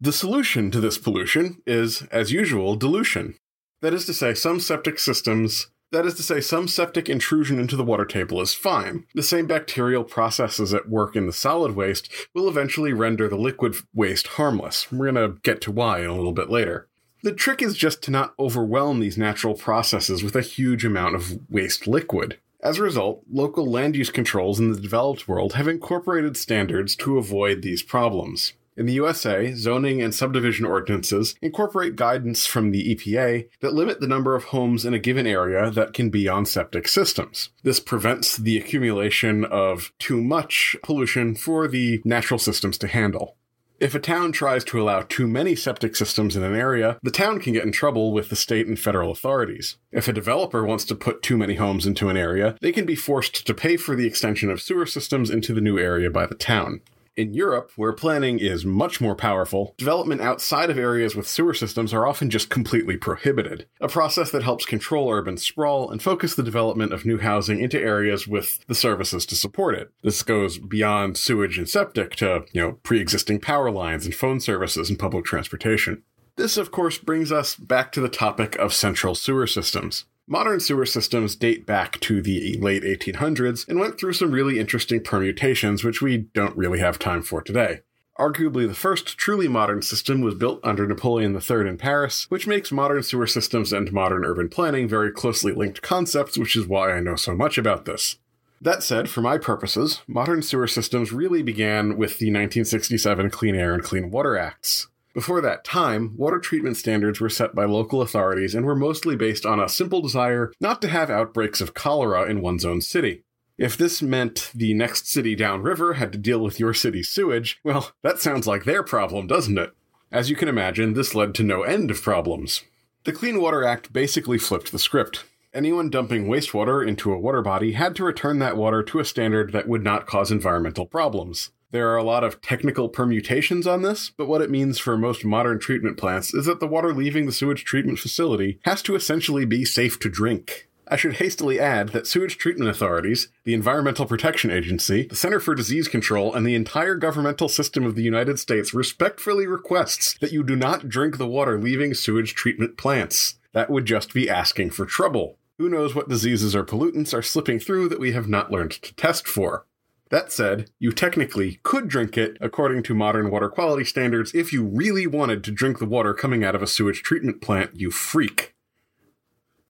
The 0.00 0.12
solution 0.12 0.70
to 0.70 0.80
this 0.80 0.98
pollution 0.98 1.62
is, 1.66 2.02
as 2.10 2.32
usual, 2.32 2.74
dilution. 2.76 3.36
That 3.82 3.94
is 3.94 4.06
to 4.06 4.14
say, 4.14 4.34
some 4.34 4.60
septic 4.60 4.98
systems 4.98 5.68
that 5.92 6.06
is 6.06 6.14
to 6.14 6.22
say, 6.22 6.40
some 6.40 6.68
septic 6.68 7.10
intrusion 7.10 7.60
into 7.60 7.76
the 7.76 7.84
water 7.84 8.06
table 8.06 8.40
is 8.40 8.54
fine. 8.54 9.04
The 9.14 9.22
same 9.22 9.46
bacterial 9.46 10.04
processes 10.04 10.72
at 10.72 10.88
work 10.88 11.14
in 11.14 11.26
the 11.26 11.34
solid 11.34 11.76
waste 11.76 12.10
will 12.34 12.48
eventually 12.48 12.94
render 12.94 13.28
the 13.28 13.36
liquid 13.36 13.76
waste 13.94 14.26
harmless. 14.26 14.90
We're 14.90 15.12
going 15.12 15.32
to 15.32 15.38
get 15.42 15.60
to 15.62 15.70
why 15.70 16.00
in 16.00 16.06
a 16.06 16.16
little 16.16 16.32
bit 16.32 16.48
later. 16.48 16.88
The 17.22 17.34
trick 17.34 17.60
is 17.60 17.76
just 17.76 18.02
to 18.04 18.10
not 18.10 18.32
overwhelm 18.38 19.00
these 19.00 19.18
natural 19.18 19.54
processes 19.54 20.24
with 20.24 20.34
a 20.34 20.40
huge 20.40 20.84
amount 20.84 21.14
of 21.14 21.38
waste 21.50 21.86
liquid. 21.86 22.38
As 22.62 22.78
a 22.78 22.82
result, 22.82 23.24
local 23.28 23.68
land 23.68 23.96
use 23.96 24.10
controls 24.10 24.60
in 24.60 24.70
the 24.70 24.80
developed 24.80 25.26
world 25.26 25.54
have 25.54 25.66
incorporated 25.66 26.36
standards 26.36 26.94
to 26.96 27.18
avoid 27.18 27.62
these 27.62 27.82
problems. 27.82 28.52
In 28.76 28.86
the 28.86 28.92
USA, 28.94 29.52
zoning 29.52 30.00
and 30.00 30.14
subdivision 30.14 30.64
ordinances 30.64 31.34
incorporate 31.42 31.96
guidance 31.96 32.46
from 32.46 32.70
the 32.70 32.94
EPA 32.94 33.48
that 33.60 33.74
limit 33.74 34.00
the 34.00 34.06
number 34.06 34.36
of 34.36 34.44
homes 34.44 34.84
in 34.84 34.94
a 34.94 35.00
given 35.00 35.26
area 35.26 35.72
that 35.72 35.92
can 35.92 36.08
be 36.08 36.28
on 36.28 36.46
septic 36.46 36.86
systems. 36.86 37.50
This 37.64 37.80
prevents 37.80 38.36
the 38.36 38.56
accumulation 38.56 39.44
of 39.44 39.92
too 39.98 40.22
much 40.22 40.76
pollution 40.84 41.34
for 41.34 41.66
the 41.66 42.00
natural 42.04 42.38
systems 42.38 42.78
to 42.78 42.86
handle. 42.86 43.36
If 43.82 43.96
a 43.96 43.98
town 43.98 44.30
tries 44.30 44.62
to 44.66 44.80
allow 44.80 45.02
too 45.02 45.26
many 45.26 45.56
septic 45.56 45.96
systems 45.96 46.36
in 46.36 46.44
an 46.44 46.54
area, 46.54 47.00
the 47.02 47.10
town 47.10 47.40
can 47.40 47.52
get 47.52 47.64
in 47.64 47.72
trouble 47.72 48.12
with 48.12 48.28
the 48.28 48.36
state 48.36 48.68
and 48.68 48.78
federal 48.78 49.10
authorities. 49.10 49.76
If 49.90 50.06
a 50.06 50.12
developer 50.12 50.64
wants 50.64 50.84
to 50.84 50.94
put 50.94 51.20
too 51.20 51.36
many 51.36 51.56
homes 51.56 51.84
into 51.84 52.08
an 52.08 52.16
area, 52.16 52.54
they 52.60 52.70
can 52.70 52.86
be 52.86 52.94
forced 52.94 53.44
to 53.44 53.52
pay 53.52 53.76
for 53.76 53.96
the 53.96 54.06
extension 54.06 54.50
of 54.50 54.62
sewer 54.62 54.86
systems 54.86 55.30
into 55.30 55.52
the 55.52 55.60
new 55.60 55.80
area 55.80 56.10
by 56.10 56.26
the 56.26 56.36
town. 56.36 56.80
In 57.14 57.34
Europe, 57.34 57.72
where 57.76 57.92
planning 57.92 58.38
is 58.38 58.64
much 58.64 58.98
more 58.98 59.14
powerful, 59.14 59.74
development 59.76 60.22
outside 60.22 60.70
of 60.70 60.78
areas 60.78 61.14
with 61.14 61.28
sewer 61.28 61.52
systems 61.52 61.92
are 61.92 62.06
often 62.06 62.30
just 62.30 62.48
completely 62.48 62.96
prohibited, 62.96 63.66
a 63.82 63.88
process 63.88 64.30
that 64.30 64.42
helps 64.42 64.64
control 64.64 65.10
urban 65.10 65.36
sprawl 65.36 65.90
and 65.90 66.02
focus 66.02 66.34
the 66.34 66.42
development 66.42 66.90
of 66.90 67.04
new 67.04 67.18
housing 67.18 67.60
into 67.60 67.78
areas 67.78 68.26
with 68.26 68.64
the 68.66 68.74
services 68.74 69.26
to 69.26 69.36
support 69.36 69.74
it. 69.74 69.92
This 70.02 70.22
goes 70.22 70.56
beyond 70.56 71.18
sewage 71.18 71.58
and 71.58 71.68
septic 71.68 72.16
to, 72.16 72.46
you 72.52 72.62
know, 72.62 72.72
pre-existing 72.82 73.40
power 73.40 73.70
lines 73.70 74.06
and 74.06 74.14
phone 74.14 74.40
services 74.40 74.88
and 74.88 74.98
public 74.98 75.26
transportation. 75.26 76.04
This, 76.36 76.56
of 76.56 76.70
course, 76.70 76.96
brings 76.96 77.30
us 77.30 77.56
back 77.56 77.92
to 77.92 78.00
the 78.00 78.08
topic 78.08 78.56
of 78.56 78.72
central 78.72 79.14
sewer 79.14 79.46
systems. 79.46 80.06
Modern 80.32 80.60
sewer 80.60 80.86
systems 80.86 81.36
date 81.36 81.66
back 81.66 82.00
to 82.00 82.22
the 82.22 82.56
late 82.58 82.84
1800s 82.84 83.68
and 83.68 83.78
went 83.78 84.00
through 84.00 84.14
some 84.14 84.30
really 84.30 84.58
interesting 84.58 85.02
permutations, 85.02 85.84
which 85.84 86.00
we 86.00 86.16
don't 86.32 86.56
really 86.56 86.78
have 86.78 86.98
time 86.98 87.20
for 87.20 87.42
today. 87.42 87.80
Arguably, 88.18 88.66
the 88.66 88.72
first 88.72 89.18
truly 89.18 89.46
modern 89.46 89.82
system 89.82 90.22
was 90.22 90.34
built 90.34 90.58
under 90.64 90.86
Napoleon 90.86 91.34
III 91.34 91.68
in 91.68 91.76
Paris, 91.76 92.30
which 92.30 92.46
makes 92.46 92.72
modern 92.72 93.02
sewer 93.02 93.26
systems 93.26 93.74
and 93.74 93.92
modern 93.92 94.24
urban 94.24 94.48
planning 94.48 94.88
very 94.88 95.12
closely 95.12 95.52
linked 95.52 95.82
concepts, 95.82 96.38
which 96.38 96.56
is 96.56 96.66
why 96.66 96.92
I 96.92 97.00
know 97.00 97.16
so 97.16 97.34
much 97.34 97.58
about 97.58 97.84
this. 97.84 98.16
That 98.58 98.82
said, 98.82 99.10
for 99.10 99.20
my 99.20 99.36
purposes, 99.36 100.00
modern 100.06 100.40
sewer 100.40 100.66
systems 100.66 101.12
really 101.12 101.42
began 101.42 101.98
with 101.98 102.16
the 102.16 102.28
1967 102.28 103.28
Clean 103.28 103.54
Air 103.54 103.74
and 103.74 103.82
Clean 103.82 104.10
Water 104.10 104.38
Acts. 104.38 104.88
Before 105.14 105.40
that 105.42 105.64
time, 105.64 106.16
water 106.16 106.38
treatment 106.38 106.76
standards 106.76 107.20
were 107.20 107.28
set 107.28 107.54
by 107.54 107.64
local 107.66 108.00
authorities 108.00 108.54
and 108.54 108.64
were 108.64 108.74
mostly 108.74 109.14
based 109.14 109.44
on 109.44 109.60
a 109.60 109.68
simple 109.68 110.00
desire 110.00 110.52
not 110.60 110.80
to 110.82 110.88
have 110.88 111.10
outbreaks 111.10 111.60
of 111.60 111.74
cholera 111.74 112.24
in 112.30 112.40
one's 112.40 112.64
own 112.64 112.80
city. 112.80 113.24
If 113.58 113.76
this 113.76 114.00
meant 114.00 114.50
the 114.54 114.72
next 114.72 115.08
city 115.08 115.34
downriver 115.34 115.94
had 115.94 116.12
to 116.12 116.18
deal 116.18 116.40
with 116.40 116.58
your 116.58 116.72
city's 116.72 117.10
sewage, 117.10 117.60
well, 117.62 117.92
that 118.02 118.20
sounds 118.20 118.46
like 118.46 118.64
their 118.64 118.82
problem, 118.82 119.26
doesn't 119.26 119.58
it? 119.58 119.74
As 120.10 120.30
you 120.30 120.36
can 120.36 120.48
imagine, 120.48 120.94
this 120.94 121.14
led 121.14 121.34
to 121.34 121.42
no 121.42 121.62
end 121.62 121.90
of 121.90 122.02
problems. 122.02 122.62
The 123.04 123.12
Clean 123.12 123.40
Water 123.40 123.64
Act 123.64 123.92
basically 123.92 124.38
flipped 124.38 124.72
the 124.72 124.78
script. 124.78 125.24
Anyone 125.52 125.90
dumping 125.90 126.26
wastewater 126.26 126.86
into 126.86 127.12
a 127.12 127.18
water 127.18 127.42
body 127.42 127.72
had 127.72 127.94
to 127.96 128.04
return 128.04 128.38
that 128.38 128.56
water 128.56 128.82
to 128.84 129.00
a 129.00 129.04
standard 129.04 129.52
that 129.52 129.68
would 129.68 129.84
not 129.84 130.06
cause 130.06 130.32
environmental 130.32 130.86
problems. 130.86 131.50
There 131.72 131.88
are 131.88 131.96
a 131.96 132.04
lot 132.04 132.22
of 132.22 132.42
technical 132.42 132.90
permutations 132.90 133.66
on 133.66 133.80
this, 133.80 134.10
but 134.10 134.28
what 134.28 134.42
it 134.42 134.50
means 134.50 134.78
for 134.78 134.98
most 134.98 135.24
modern 135.24 135.58
treatment 135.58 135.96
plants 135.96 136.34
is 136.34 136.44
that 136.44 136.60
the 136.60 136.66
water 136.66 136.92
leaving 136.92 137.24
the 137.24 137.32
sewage 137.32 137.64
treatment 137.64 137.98
facility 137.98 138.60
has 138.64 138.82
to 138.82 138.94
essentially 138.94 139.46
be 139.46 139.64
safe 139.64 139.98
to 140.00 140.10
drink. 140.10 140.68
I 140.86 140.96
should 140.96 141.14
hastily 141.14 141.58
add 141.58 141.88
that 141.90 142.06
sewage 142.06 142.36
treatment 142.36 142.68
authorities, 142.68 143.28
the 143.44 143.54
Environmental 143.54 144.04
Protection 144.04 144.50
Agency, 144.50 145.06
the 145.06 145.16
Center 145.16 145.40
for 145.40 145.54
Disease 145.54 145.88
Control, 145.88 146.34
and 146.34 146.46
the 146.46 146.54
entire 146.54 146.94
governmental 146.96 147.48
system 147.48 147.86
of 147.86 147.94
the 147.94 148.02
United 148.02 148.38
States 148.38 148.74
respectfully 148.74 149.46
requests 149.46 150.18
that 150.18 150.32
you 150.32 150.44
do 150.44 150.54
not 150.54 150.90
drink 150.90 151.16
the 151.16 151.26
water 151.26 151.58
leaving 151.58 151.94
sewage 151.94 152.34
treatment 152.34 152.76
plants. 152.76 153.36
That 153.54 153.70
would 153.70 153.86
just 153.86 154.12
be 154.12 154.28
asking 154.28 154.72
for 154.72 154.84
trouble. 154.84 155.38
Who 155.56 155.70
knows 155.70 155.94
what 155.94 156.10
diseases 156.10 156.54
or 156.54 156.64
pollutants 156.64 157.14
are 157.14 157.22
slipping 157.22 157.58
through 157.58 157.88
that 157.88 158.00
we 158.00 158.12
have 158.12 158.28
not 158.28 158.50
learned 158.50 158.72
to 158.72 158.94
test 158.94 159.26
for? 159.26 159.64
That 160.12 160.30
said, 160.30 160.68
you 160.78 160.92
technically 160.92 161.58
could 161.62 161.88
drink 161.88 162.18
it 162.18 162.36
according 162.38 162.82
to 162.82 162.94
modern 162.94 163.30
water 163.30 163.48
quality 163.48 163.82
standards 163.82 164.34
if 164.34 164.52
you 164.52 164.62
really 164.62 165.06
wanted 165.06 165.42
to 165.44 165.50
drink 165.50 165.78
the 165.78 165.86
water 165.86 166.12
coming 166.12 166.44
out 166.44 166.54
of 166.54 166.60
a 166.60 166.66
sewage 166.66 167.02
treatment 167.02 167.40
plant, 167.40 167.80
you 167.80 167.90
freak. 167.90 168.54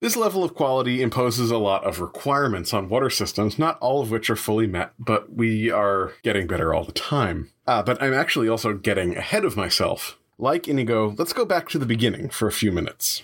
This 0.00 0.16
level 0.16 0.42
of 0.42 0.56
quality 0.56 1.00
imposes 1.00 1.52
a 1.52 1.58
lot 1.58 1.84
of 1.84 2.00
requirements 2.00 2.74
on 2.74 2.88
water 2.88 3.08
systems, 3.08 3.56
not 3.56 3.78
all 3.78 4.02
of 4.02 4.10
which 4.10 4.28
are 4.30 4.34
fully 4.34 4.66
met, 4.66 4.94
but 4.98 5.32
we 5.32 5.70
are 5.70 6.14
getting 6.24 6.48
better 6.48 6.74
all 6.74 6.82
the 6.82 6.90
time. 6.90 7.52
Ah, 7.68 7.84
but 7.84 8.02
I'm 8.02 8.12
actually 8.12 8.48
also 8.48 8.74
getting 8.74 9.16
ahead 9.16 9.44
of 9.44 9.56
myself. 9.56 10.18
Like 10.38 10.66
Inigo, 10.66 11.14
let's 11.16 11.32
go 11.32 11.44
back 11.44 11.68
to 11.68 11.78
the 11.78 11.86
beginning 11.86 12.30
for 12.30 12.48
a 12.48 12.52
few 12.52 12.72
minutes. 12.72 13.22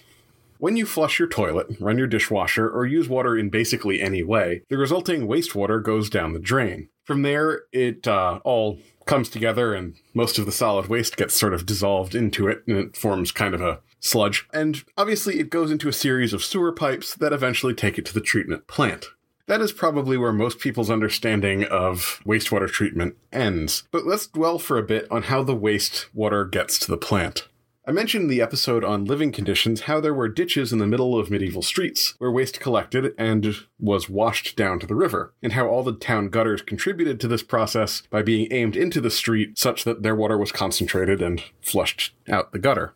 When 0.59 0.77
you 0.77 0.87
flush 0.87 1.19
your 1.19 1.27
toilet, 1.27 1.67
run 1.81 1.99
your 1.99 2.07
dishwasher, 2.07 2.71
or 2.71 2.87
use 2.87 3.09
water 3.09 3.37
in 3.37 3.51
basically 3.51 4.01
any 4.01 4.23
way, 4.23 4.63
the 4.69 4.79
resulting 4.79 5.27
wastewater 5.27 5.83
goes 5.83 6.09
down 6.09 6.33
the 6.33 6.39
drain. 6.39 6.91
From 7.09 7.23
there, 7.23 7.63
it 7.73 8.07
uh, 8.07 8.39
all 8.45 8.81
comes 9.07 9.31
together 9.31 9.73
and 9.73 9.97
most 10.13 10.39
of 10.39 10.45
the 10.45 10.53
solid 10.53 10.89
waste 10.89 11.17
gets 11.17 11.35
sort 11.35 11.55
of 11.55 11.65
dissolved 11.65 12.15
into 12.15 12.49
it 12.49 12.63
and 12.67 12.77
it 12.77 12.99
forms 12.99 13.33
kind 13.33 13.55
of 13.55 13.63
a 13.63 13.81
sludge. 13.99 14.47
And 14.53 14.85
obviously, 14.95 15.41
it 15.41 15.49
goes 15.49 15.71
into 15.71 15.89
a 15.89 15.93
series 15.95 16.35
of 16.35 16.45
sewer 16.45 16.71
pipes 16.71 17.15
that 17.15 17.33
eventually 17.33 17.73
take 17.73 17.97
it 17.97 18.05
to 18.05 18.13
the 18.13 18.21
treatment 18.21 18.67
plant. 18.67 19.07
That 19.47 19.63
is 19.63 19.73
probably 19.73 20.19
where 20.19 20.35
most 20.35 20.59
people's 20.59 20.91
understanding 20.91 21.65
of 21.65 22.21
wastewater 22.27 22.69
treatment 22.69 23.17
ends. 23.33 23.85
But 23.91 24.05
let's 24.05 24.27
dwell 24.27 24.59
for 24.59 24.77
a 24.77 24.83
bit 24.83 25.11
on 25.11 25.23
how 25.23 25.43
the 25.43 25.57
wastewater 25.57 26.51
gets 26.51 26.79
to 26.81 26.91
the 26.91 26.99
plant. 26.99 27.49
I 27.89 27.91
mentioned 27.91 28.25
in 28.25 28.29
the 28.29 28.43
episode 28.43 28.85
on 28.85 29.07
living 29.07 29.33
conditions 29.33 29.81
how 29.83 29.99
there 29.99 30.13
were 30.13 30.29
ditches 30.29 30.75
in 30.75 30.79
the 30.79 30.87
middle 30.87 31.19
of 31.19 31.31
medieval 31.31 31.63
streets 31.63 32.13
where 32.19 32.31
waste 32.31 32.61
collected 32.61 33.15
and 33.17 33.57
was 33.81 34.11
washed 34.11 34.57
down 34.57 34.79
to 34.81 34.87
the 34.87 34.95
river, 34.95 35.33
and 35.43 35.55
how 35.55 35.69
all 35.69 35.83
the 35.83 35.95
town 35.95 36.29
gutters 36.29 36.61
contributed 36.61 37.19
to 37.19 37.29
this 37.29 37.43
process 37.43 38.03
by 38.11 38.21
being 38.21 38.53
aimed 38.53 38.77
into 38.77 39.01
the 39.01 39.11
street 39.11 39.59
such 39.59 39.85
that 39.85 40.03
their 40.03 40.15
water 40.15 40.37
was 40.37 40.53
concentrated 40.53 41.23
and 41.23 41.43
flushed 41.63 42.15
out 42.29 42.53
the 42.53 42.59
gutter. 42.59 42.93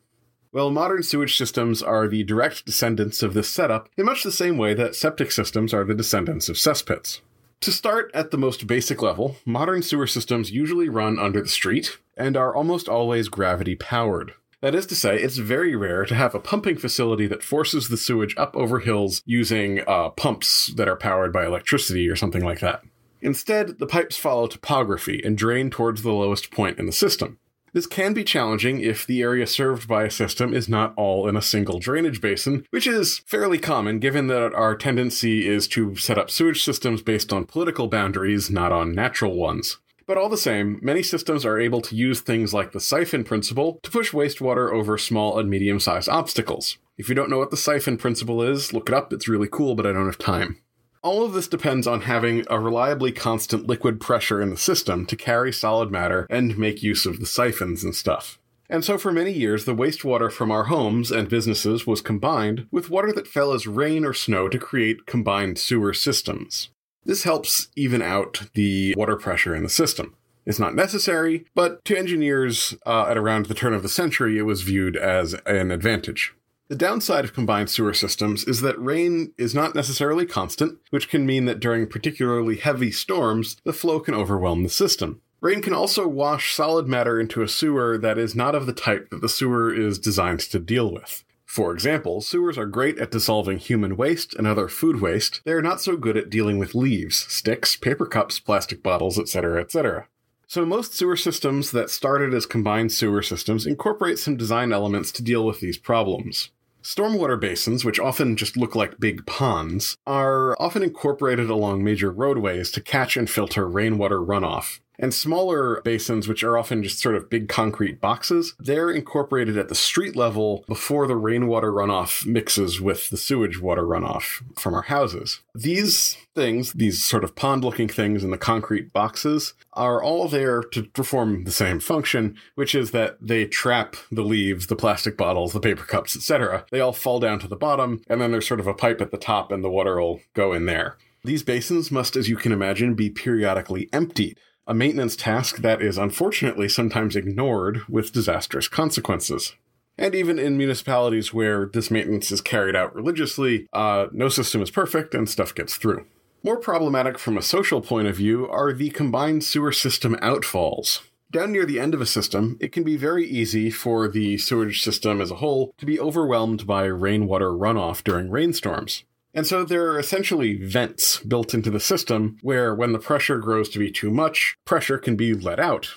Well, 0.52 0.70
modern 0.70 1.02
sewage 1.04 1.38
systems 1.38 1.82
are 1.82 2.06
the 2.06 2.22
direct 2.22 2.66
descendants 2.66 3.22
of 3.22 3.32
this 3.32 3.48
setup 3.48 3.88
in 3.96 4.04
much 4.04 4.22
the 4.22 4.30
same 4.30 4.58
way 4.58 4.74
that 4.74 4.94
septic 4.94 5.32
systems 5.32 5.72
are 5.72 5.84
the 5.84 5.94
descendants 5.94 6.50
of 6.50 6.56
cesspits. 6.56 7.20
To 7.62 7.72
start 7.72 8.10
at 8.12 8.30
the 8.30 8.36
most 8.36 8.66
basic 8.66 9.00
level, 9.00 9.36
modern 9.46 9.80
sewer 9.80 10.06
systems 10.06 10.50
usually 10.50 10.90
run 10.90 11.18
under 11.18 11.40
the 11.40 11.48
street 11.48 11.96
and 12.14 12.36
are 12.36 12.54
almost 12.54 12.90
always 12.90 13.30
gravity 13.30 13.74
powered. 13.74 14.34
That 14.62 14.76
is 14.76 14.86
to 14.86 14.94
say, 14.94 15.20
it's 15.20 15.38
very 15.38 15.74
rare 15.74 16.04
to 16.04 16.14
have 16.14 16.36
a 16.36 16.40
pumping 16.40 16.78
facility 16.78 17.26
that 17.26 17.42
forces 17.42 17.88
the 17.88 17.96
sewage 17.96 18.36
up 18.38 18.56
over 18.56 18.78
hills 18.78 19.20
using 19.26 19.80
uh, 19.88 20.10
pumps 20.10 20.72
that 20.76 20.88
are 20.88 20.96
powered 20.96 21.32
by 21.32 21.44
electricity 21.44 22.08
or 22.08 22.14
something 22.14 22.44
like 22.44 22.60
that. 22.60 22.82
Instead, 23.20 23.80
the 23.80 23.88
pipes 23.88 24.16
follow 24.16 24.46
topography 24.46 25.20
and 25.24 25.36
drain 25.36 25.68
towards 25.68 26.02
the 26.02 26.12
lowest 26.12 26.52
point 26.52 26.78
in 26.78 26.86
the 26.86 26.92
system. 26.92 27.38
This 27.72 27.88
can 27.88 28.14
be 28.14 28.22
challenging 28.22 28.80
if 28.80 29.04
the 29.04 29.20
area 29.20 29.48
served 29.48 29.88
by 29.88 30.04
a 30.04 30.10
system 30.10 30.54
is 30.54 30.68
not 30.68 30.94
all 30.96 31.26
in 31.26 31.36
a 31.36 31.42
single 31.42 31.80
drainage 31.80 32.20
basin, 32.20 32.64
which 32.70 32.86
is 32.86 33.18
fairly 33.26 33.58
common 33.58 33.98
given 33.98 34.28
that 34.28 34.54
our 34.54 34.76
tendency 34.76 35.48
is 35.48 35.66
to 35.68 35.96
set 35.96 36.18
up 36.18 36.30
sewage 36.30 36.62
systems 36.62 37.02
based 37.02 37.32
on 37.32 37.46
political 37.46 37.88
boundaries, 37.88 38.48
not 38.48 38.70
on 38.70 38.94
natural 38.94 39.34
ones. 39.34 39.78
But 40.12 40.20
all 40.20 40.28
the 40.28 40.36
same, 40.36 40.78
many 40.82 41.02
systems 41.02 41.46
are 41.46 41.58
able 41.58 41.80
to 41.80 41.96
use 41.96 42.20
things 42.20 42.52
like 42.52 42.72
the 42.72 42.80
siphon 42.80 43.24
principle 43.24 43.80
to 43.82 43.90
push 43.90 44.12
wastewater 44.12 44.70
over 44.70 44.98
small 44.98 45.38
and 45.38 45.48
medium 45.48 45.80
sized 45.80 46.06
obstacles. 46.06 46.76
If 46.98 47.08
you 47.08 47.14
don't 47.14 47.30
know 47.30 47.38
what 47.38 47.50
the 47.50 47.56
siphon 47.56 47.96
principle 47.96 48.42
is, 48.42 48.74
look 48.74 48.90
it 48.90 48.94
up. 48.94 49.14
It's 49.14 49.26
really 49.26 49.48
cool, 49.50 49.74
but 49.74 49.86
I 49.86 49.92
don't 49.92 50.04
have 50.04 50.18
time. 50.18 50.58
All 51.00 51.24
of 51.24 51.32
this 51.32 51.48
depends 51.48 51.86
on 51.86 52.02
having 52.02 52.44
a 52.50 52.60
reliably 52.60 53.10
constant 53.10 53.66
liquid 53.66 54.02
pressure 54.02 54.42
in 54.42 54.50
the 54.50 54.58
system 54.58 55.06
to 55.06 55.16
carry 55.16 55.50
solid 55.50 55.90
matter 55.90 56.26
and 56.28 56.58
make 56.58 56.82
use 56.82 57.06
of 57.06 57.18
the 57.18 57.24
siphons 57.24 57.82
and 57.82 57.94
stuff. 57.94 58.38
And 58.68 58.84
so 58.84 58.98
for 58.98 59.12
many 59.12 59.32
years, 59.32 59.64
the 59.64 59.74
wastewater 59.74 60.30
from 60.30 60.50
our 60.50 60.64
homes 60.64 61.10
and 61.10 61.26
businesses 61.26 61.86
was 61.86 62.02
combined 62.02 62.66
with 62.70 62.90
water 62.90 63.14
that 63.14 63.26
fell 63.26 63.54
as 63.54 63.66
rain 63.66 64.04
or 64.04 64.12
snow 64.12 64.50
to 64.50 64.58
create 64.58 65.06
combined 65.06 65.58
sewer 65.58 65.94
systems. 65.94 66.68
This 67.04 67.24
helps 67.24 67.68
even 67.76 68.02
out 68.02 68.42
the 68.54 68.94
water 68.96 69.16
pressure 69.16 69.54
in 69.54 69.62
the 69.62 69.68
system. 69.68 70.14
It's 70.44 70.58
not 70.58 70.74
necessary, 70.74 71.46
but 71.54 71.84
to 71.84 71.96
engineers 71.96 72.74
uh, 72.84 73.06
at 73.08 73.16
around 73.16 73.46
the 73.46 73.54
turn 73.54 73.74
of 73.74 73.82
the 73.82 73.88
century, 73.88 74.38
it 74.38 74.42
was 74.42 74.62
viewed 74.62 74.96
as 74.96 75.34
an 75.46 75.70
advantage. 75.70 76.34
The 76.68 76.76
downside 76.76 77.24
of 77.24 77.34
combined 77.34 77.70
sewer 77.70 77.92
systems 77.92 78.44
is 78.44 78.60
that 78.62 78.80
rain 78.80 79.34
is 79.36 79.54
not 79.54 79.74
necessarily 79.74 80.24
constant, 80.24 80.78
which 80.90 81.08
can 81.08 81.26
mean 81.26 81.44
that 81.44 81.60
during 81.60 81.86
particularly 81.86 82.56
heavy 82.56 82.90
storms, 82.90 83.56
the 83.64 83.74
flow 83.74 84.00
can 84.00 84.14
overwhelm 84.14 84.62
the 84.62 84.68
system. 84.68 85.20
Rain 85.40 85.60
can 85.60 85.74
also 85.74 86.08
wash 86.08 86.54
solid 86.54 86.86
matter 86.86 87.20
into 87.20 87.42
a 87.42 87.48
sewer 87.48 87.98
that 87.98 88.16
is 88.16 88.34
not 88.34 88.54
of 88.54 88.66
the 88.66 88.72
type 88.72 89.10
that 89.10 89.20
the 89.20 89.28
sewer 89.28 89.74
is 89.74 89.98
designed 89.98 90.40
to 90.40 90.58
deal 90.58 90.90
with. 90.90 91.24
For 91.52 91.74
example, 91.74 92.22
sewers 92.22 92.56
are 92.56 92.64
great 92.64 92.98
at 92.98 93.10
dissolving 93.10 93.58
human 93.58 93.94
waste 93.94 94.34
and 94.34 94.46
other 94.46 94.68
food 94.68 95.02
waste. 95.02 95.42
They 95.44 95.52
are 95.52 95.60
not 95.60 95.82
so 95.82 95.98
good 95.98 96.16
at 96.16 96.30
dealing 96.30 96.56
with 96.56 96.74
leaves, 96.74 97.26
sticks, 97.30 97.76
paper 97.76 98.06
cups, 98.06 98.40
plastic 98.40 98.82
bottles, 98.82 99.18
etc., 99.18 99.60
etc. 99.60 100.08
So 100.46 100.64
most 100.64 100.94
sewer 100.94 101.14
systems 101.14 101.70
that 101.72 101.90
started 101.90 102.32
as 102.32 102.46
combined 102.46 102.90
sewer 102.90 103.20
systems 103.20 103.66
incorporate 103.66 104.18
some 104.18 104.38
design 104.38 104.72
elements 104.72 105.12
to 105.12 105.22
deal 105.22 105.44
with 105.44 105.60
these 105.60 105.76
problems. 105.76 106.50
Stormwater 106.82 107.38
basins, 107.38 107.84
which 107.84 108.00
often 108.00 108.34
just 108.34 108.56
look 108.56 108.74
like 108.74 108.98
big 108.98 109.26
ponds, 109.26 109.98
are 110.06 110.56
often 110.58 110.82
incorporated 110.82 111.50
along 111.50 111.84
major 111.84 112.10
roadways 112.10 112.70
to 112.70 112.80
catch 112.80 113.14
and 113.14 113.28
filter 113.28 113.68
rainwater 113.68 114.20
runoff. 114.20 114.80
And 115.02 115.12
smaller 115.12 115.80
basins, 115.82 116.28
which 116.28 116.44
are 116.44 116.56
often 116.56 116.84
just 116.84 117.00
sort 117.00 117.16
of 117.16 117.28
big 117.28 117.48
concrete 117.48 118.00
boxes, 118.00 118.54
they're 118.60 118.88
incorporated 118.88 119.58
at 119.58 119.68
the 119.68 119.74
street 119.74 120.14
level 120.14 120.64
before 120.68 121.08
the 121.08 121.16
rainwater 121.16 121.72
runoff 121.72 122.24
mixes 122.24 122.80
with 122.80 123.10
the 123.10 123.16
sewage 123.16 123.60
water 123.60 123.82
runoff 123.82 124.44
from 124.56 124.74
our 124.74 124.82
houses. 124.82 125.40
These 125.56 126.16
things, 126.36 126.72
these 126.72 127.04
sort 127.04 127.24
of 127.24 127.34
pond 127.34 127.64
looking 127.64 127.88
things 127.88 128.22
in 128.22 128.30
the 128.30 128.38
concrete 128.38 128.92
boxes, 128.92 129.54
are 129.72 130.00
all 130.00 130.28
there 130.28 130.62
to 130.62 130.84
perform 130.84 131.44
the 131.44 131.50
same 131.50 131.80
function, 131.80 132.36
which 132.54 132.72
is 132.72 132.92
that 132.92 133.16
they 133.20 133.44
trap 133.44 133.96
the 134.12 134.22
leaves, 134.22 134.68
the 134.68 134.76
plastic 134.76 135.16
bottles, 135.16 135.52
the 135.52 135.58
paper 135.58 135.84
cups, 135.84 136.14
etc. 136.14 136.64
They 136.70 136.80
all 136.80 136.92
fall 136.92 137.18
down 137.18 137.40
to 137.40 137.48
the 137.48 137.56
bottom, 137.56 138.02
and 138.06 138.20
then 138.20 138.30
there's 138.30 138.46
sort 138.46 138.60
of 138.60 138.68
a 138.68 138.74
pipe 138.74 139.00
at 139.00 139.10
the 139.10 139.18
top, 139.18 139.50
and 139.50 139.64
the 139.64 139.70
water 139.70 140.00
will 140.00 140.20
go 140.32 140.52
in 140.52 140.66
there. 140.66 140.96
These 141.24 141.42
basins 141.42 141.90
must, 141.90 142.14
as 142.14 142.28
you 142.28 142.36
can 142.36 142.52
imagine, 142.52 142.94
be 142.94 143.10
periodically 143.10 143.88
emptied 143.92 144.38
a 144.66 144.74
maintenance 144.74 145.16
task 145.16 145.58
that 145.58 145.82
is 145.82 145.98
unfortunately 145.98 146.68
sometimes 146.68 147.16
ignored 147.16 147.82
with 147.88 148.12
disastrous 148.12 148.68
consequences. 148.68 149.54
And 149.98 150.14
even 150.14 150.38
in 150.38 150.56
municipalities 150.56 151.34
where 151.34 151.66
this 151.66 151.90
maintenance 151.90 152.30
is 152.30 152.40
carried 152.40 152.74
out 152.74 152.94
religiously, 152.94 153.68
uh, 153.72 154.06
no 154.12 154.28
system 154.28 154.62
is 154.62 154.70
perfect 154.70 155.14
and 155.14 155.28
stuff 155.28 155.54
gets 155.54 155.76
through. 155.76 156.06
More 156.42 156.58
problematic 156.58 157.18
from 157.18 157.36
a 157.36 157.42
social 157.42 157.80
point 157.80 158.08
of 158.08 158.16
view 158.16 158.48
are 158.48 158.72
the 158.72 158.90
combined 158.90 159.44
sewer 159.44 159.72
system 159.72 160.16
outfalls. 160.16 161.00
Down 161.30 161.52
near 161.52 161.64
the 161.64 161.80
end 161.80 161.94
of 161.94 162.00
a 162.00 162.06
system, 162.06 162.58
it 162.60 162.72
can 162.72 162.84
be 162.84 162.96
very 162.96 163.26
easy 163.26 163.70
for 163.70 164.08
the 164.08 164.36
sewage 164.38 164.82
system 164.82 165.20
as 165.20 165.30
a 165.30 165.36
whole 165.36 165.72
to 165.78 165.86
be 165.86 165.98
overwhelmed 165.98 166.66
by 166.66 166.84
rainwater 166.84 167.50
runoff 167.50 168.02
during 168.04 168.30
rainstorms. 168.30 169.04
And 169.34 169.46
so 169.46 169.64
there 169.64 169.88
are 169.88 169.98
essentially 169.98 170.56
vents 170.56 171.20
built 171.20 171.54
into 171.54 171.70
the 171.70 171.80
system 171.80 172.38
where, 172.42 172.74
when 172.74 172.92
the 172.92 172.98
pressure 172.98 173.38
grows 173.38 173.68
to 173.70 173.78
be 173.78 173.90
too 173.90 174.10
much, 174.10 174.56
pressure 174.64 174.98
can 174.98 175.16
be 175.16 175.32
let 175.32 175.58
out. 175.58 175.94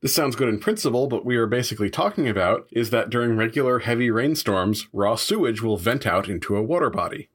This 0.00 0.12
sounds 0.12 0.34
good 0.34 0.48
in 0.48 0.58
principle, 0.58 1.06
but 1.06 1.24
we 1.24 1.36
are 1.36 1.46
basically 1.46 1.88
talking 1.88 2.28
about 2.28 2.66
is 2.72 2.90
that 2.90 3.08
during 3.08 3.36
regular 3.36 3.80
heavy 3.80 4.10
rainstorms, 4.10 4.88
raw 4.92 5.14
sewage 5.14 5.62
will 5.62 5.76
vent 5.76 6.06
out 6.06 6.28
into 6.28 6.56
a 6.56 6.62
water 6.62 6.90
body. 6.90 7.28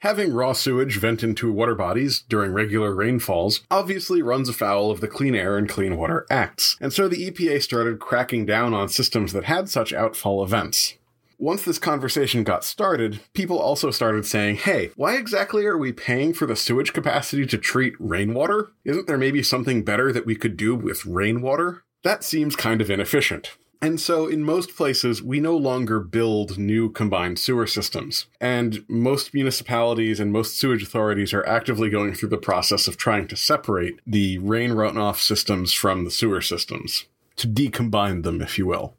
Having 0.00 0.34
raw 0.34 0.52
sewage 0.52 0.98
vent 0.98 1.22
into 1.22 1.50
water 1.50 1.74
bodies 1.74 2.22
during 2.28 2.52
regular 2.52 2.94
rainfalls 2.94 3.62
obviously 3.70 4.20
runs 4.20 4.50
afoul 4.50 4.90
of 4.90 5.00
the 5.00 5.08
Clean 5.08 5.34
Air 5.34 5.56
and 5.56 5.66
Clean 5.66 5.96
Water 5.96 6.26
Acts, 6.28 6.76
and 6.78 6.92
so 6.92 7.08
the 7.08 7.30
EPA 7.30 7.62
started 7.62 8.00
cracking 8.00 8.44
down 8.44 8.74
on 8.74 8.90
systems 8.90 9.32
that 9.32 9.44
had 9.44 9.70
such 9.70 9.94
outfall 9.94 10.44
events. 10.44 10.98
Once 11.44 11.62
this 11.62 11.78
conversation 11.78 12.42
got 12.42 12.64
started, 12.64 13.20
people 13.34 13.58
also 13.58 13.90
started 13.90 14.24
saying, 14.24 14.56
hey, 14.56 14.90
why 14.96 15.14
exactly 15.14 15.66
are 15.66 15.76
we 15.76 15.92
paying 15.92 16.32
for 16.32 16.46
the 16.46 16.56
sewage 16.56 16.94
capacity 16.94 17.44
to 17.44 17.58
treat 17.58 17.92
rainwater? 17.98 18.72
Isn't 18.82 19.06
there 19.06 19.18
maybe 19.18 19.42
something 19.42 19.84
better 19.84 20.10
that 20.10 20.24
we 20.24 20.36
could 20.36 20.56
do 20.56 20.74
with 20.74 21.04
rainwater? 21.04 21.84
That 22.02 22.24
seems 22.24 22.56
kind 22.56 22.80
of 22.80 22.90
inefficient. 22.90 23.58
And 23.82 24.00
so, 24.00 24.26
in 24.26 24.42
most 24.42 24.74
places, 24.74 25.22
we 25.22 25.38
no 25.38 25.54
longer 25.54 26.00
build 26.00 26.56
new 26.56 26.88
combined 26.88 27.38
sewer 27.38 27.66
systems. 27.66 28.24
And 28.40 28.82
most 28.88 29.34
municipalities 29.34 30.20
and 30.20 30.32
most 30.32 30.58
sewage 30.58 30.82
authorities 30.82 31.34
are 31.34 31.46
actively 31.46 31.90
going 31.90 32.14
through 32.14 32.30
the 32.30 32.38
process 32.38 32.88
of 32.88 32.96
trying 32.96 33.28
to 33.28 33.36
separate 33.36 34.00
the 34.06 34.38
rain 34.38 34.70
runoff 34.70 35.18
systems 35.18 35.74
from 35.74 36.06
the 36.06 36.10
sewer 36.10 36.40
systems, 36.40 37.04
to 37.36 37.46
decombine 37.46 38.22
them, 38.22 38.40
if 38.40 38.56
you 38.56 38.64
will 38.64 38.96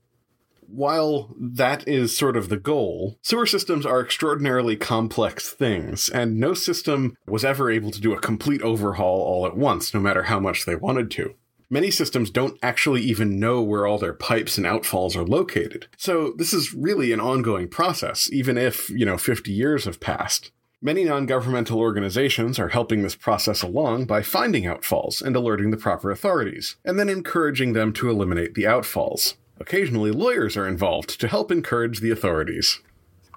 while 0.68 1.36
that 1.40 1.88
is 1.88 2.18
sort 2.18 2.38
of 2.38 2.50
the 2.50 2.58
goal, 2.58 3.18
sewer 3.22 3.46
systems 3.46 3.86
are 3.86 4.02
extraordinarily 4.02 4.76
complex 4.76 5.50
things, 5.50 6.10
and 6.10 6.40
no 6.40 6.54
system 6.54 7.18
was 7.28 7.46
ever 7.46 7.72
able 7.72 7.92
to 7.92 8.02
do 8.02 8.14
a 8.14 8.20
complete 8.20 8.62
overhaul 8.62 9.22
all 9.22 9.46
at 9.46 9.58
once, 9.58 9.94
no 9.94 10.00
matter 10.00 10.24
how 10.24 10.40
much 10.40 10.66
they 10.66 10.76
wanted 10.76 11.12
to. 11.12 11.36
Many 11.70 11.90
systems 11.90 12.30
don't 12.30 12.60
actually 12.62 13.02
even 13.02 13.40
know 13.40 13.62
where 13.62 13.88
all 13.88 13.98
their 13.98 14.14
pipes 14.14 14.58
and 14.58 14.68
outfalls 14.68 15.16
are 15.16 15.26
located. 15.26 15.88
So 15.98 16.34
this 16.38 16.54
is 16.54 16.74
really 16.74 17.12
an 17.12 17.20
ongoing 17.20 17.68
process, 17.68 18.30
even 18.32 18.58
if, 18.58 18.90
you 18.92 19.06
know, 19.06 19.18
50 19.18 19.52
years 19.52 19.86
have 19.86 20.00
passed. 20.00 20.52
Many 20.82 21.04
non-governmental 21.06 21.80
organizations 21.80 22.60
are 22.60 22.70
helping 22.70 23.02
this 23.02 23.16
process 23.16 23.64
along 23.64 24.06
by 24.06 24.22
finding 24.22 24.66
outfalls 24.66 25.22
and 25.22 25.36
alerting 25.36 25.72
the 25.72 25.78
proper 25.78 26.12
authorities, 26.12 26.76
and 26.86 27.00
then 27.00 27.10
encouraging 27.10 27.74
them 27.74 27.92
to 27.94 28.10
eliminate 28.10 28.54
the 28.54 28.66
outfalls. 28.66 29.36
Occasionally, 29.60 30.12
lawyers 30.12 30.58
are 30.58 30.68
involved 30.68 31.20
to 31.20 31.28
help 31.28 31.52
encourage 31.52 32.00
the 32.00 32.12
authorities. 32.12 32.82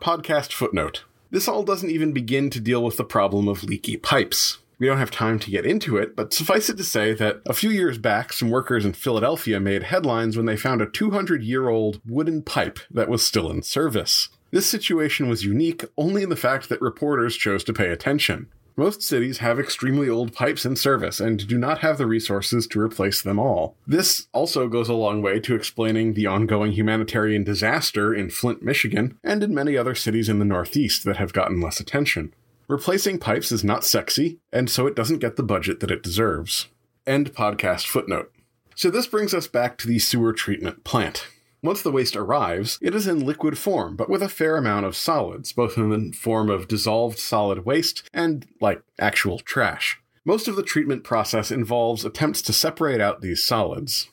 Podcast 0.00 0.52
footnote. 0.52 1.04
This 1.30 1.48
all 1.48 1.62
doesn't 1.62 1.90
even 1.90 2.12
begin 2.12 2.50
to 2.50 2.60
deal 2.60 2.82
with 2.82 2.96
the 2.96 3.04
problem 3.04 3.48
of 3.48 3.62
leaky 3.62 3.96
pipes. 3.96 4.58
We 4.78 4.86
don't 4.86 4.98
have 4.98 5.10
time 5.10 5.38
to 5.40 5.50
get 5.50 5.66
into 5.66 5.96
it, 5.96 6.14
but 6.14 6.32
suffice 6.32 6.68
it 6.70 6.76
to 6.76 6.84
say 6.84 7.12
that 7.14 7.40
a 7.46 7.52
few 7.52 7.70
years 7.70 7.98
back, 7.98 8.32
some 8.32 8.48
workers 8.48 8.84
in 8.84 8.92
Philadelphia 8.92 9.58
made 9.58 9.82
headlines 9.84 10.36
when 10.36 10.46
they 10.46 10.56
found 10.56 10.80
a 10.80 10.86
200 10.86 11.42
year 11.42 11.68
old 11.68 12.00
wooden 12.06 12.42
pipe 12.42 12.78
that 12.90 13.08
was 13.08 13.26
still 13.26 13.50
in 13.50 13.62
service. 13.62 14.28
This 14.50 14.66
situation 14.66 15.28
was 15.28 15.44
unique 15.44 15.84
only 15.96 16.22
in 16.22 16.30
the 16.30 16.36
fact 16.36 16.68
that 16.68 16.80
reporters 16.80 17.36
chose 17.36 17.64
to 17.64 17.72
pay 17.72 17.88
attention. 17.88 18.46
Most 18.78 19.02
cities 19.02 19.38
have 19.38 19.58
extremely 19.58 20.08
old 20.08 20.32
pipes 20.32 20.64
in 20.64 20.76
service 20.76 21.18
and 21.18 21.44
do 21.48 21.58
not 21.58 21.80
have 21.80 21.98
the 21.98 22.06
resources 22.06 22.64
to 22.68 22.80
replace 22.80 23.20
them 23.20 23.36
all. 23.36 23.76
This 23.88 24.28
also 24.32 24.68
goes 24.68 24.88
a 24.88 24.94
long 24.94 25.20
way 25.20 25.40
to 25.40 25.56
explaining 25.56 26.14
the 26.14 26.28
ongoing 26.28 26.70
humanitarian 26.70 27.42
disaster 27.42 28.14
in 28.14 28.30
Flint, 28.30 28.62
Michigan, 28.62 29.18
and 29.24 29.42
in 29.42 29.52
many 29.52 29.76
other 29.76 29.96
cities 29.96 30.28
in 30.28 30.38
the 30.38 30.44
Northeast 30.44 31.02
that 31.06 31.16
have 31.16 31.32
gotten 31.32 31.60
less 31.60 31.80
attention. 31.80 32.32
Replacing 32.68 33.18
pipes 33.18 33.50
is 33.50 33.64
not 33.64 33.82
sexy, 33.84 34.38
and 34.52 34.70
so 34.70 34.86
it 34.86 34.94
doesn't 34.94 35.18
get 35.18 35.34
the 35.34 35.42
budget 35.42 35.80
that 35.80 35.90
it 35.90 36.04
deserves. 36.04 36.68
End 37.04 37.34
podcast 37.34 37.84
footnote. 37.84 38.32
So 38.76 38.90
this 38.90 39.08
brings 39.08 39.34
us 39.34 39.48
back 39.48 39.76
to 39.78 39.88
the 39.88 39.98
sewer 39.98 40.32
treatment 40.32 40.84
plant. 40.84 41.26
Once 41.62 41.82
the 41.82 41.90
waste 41.90 42.14
arrives, 42.14 42.78
it 42.80 42.94
is 42.94 43.08
in 43.08 43.26
liquid 43.26 43.58
form, 43.58 43.96
but 43.96 44.08
with 44.08 44.22
a 44.22 44.28
fair 44.28 44.56
amount 44.56 44.86
of 44.86 44.94
solids, 44.94 45.52
both 45.52 45.76
in 45.76 45.90
the 45.90 46.12
form 46.12 46.48
of 46.48 46.68
dissolved 46.68 47.18
solid 47.18 47.64
waste 47.64 48.08
and, 48.14 48.46
like, 48.60 48.80
actual 48.98 49.40
trash. 49.40 50.00
Most 50.24 50.46
of 50.46 50.54
the 50.54 50.62
treatment 50.62 51.02
process 51.02 51.50
involves 51.50 52.04
attempts 52.04 52.42
to 52.42 52.52
separate 52.52 53.00
out 53.00 53.22
these 53.22 53.42
solids. 53.42 54.08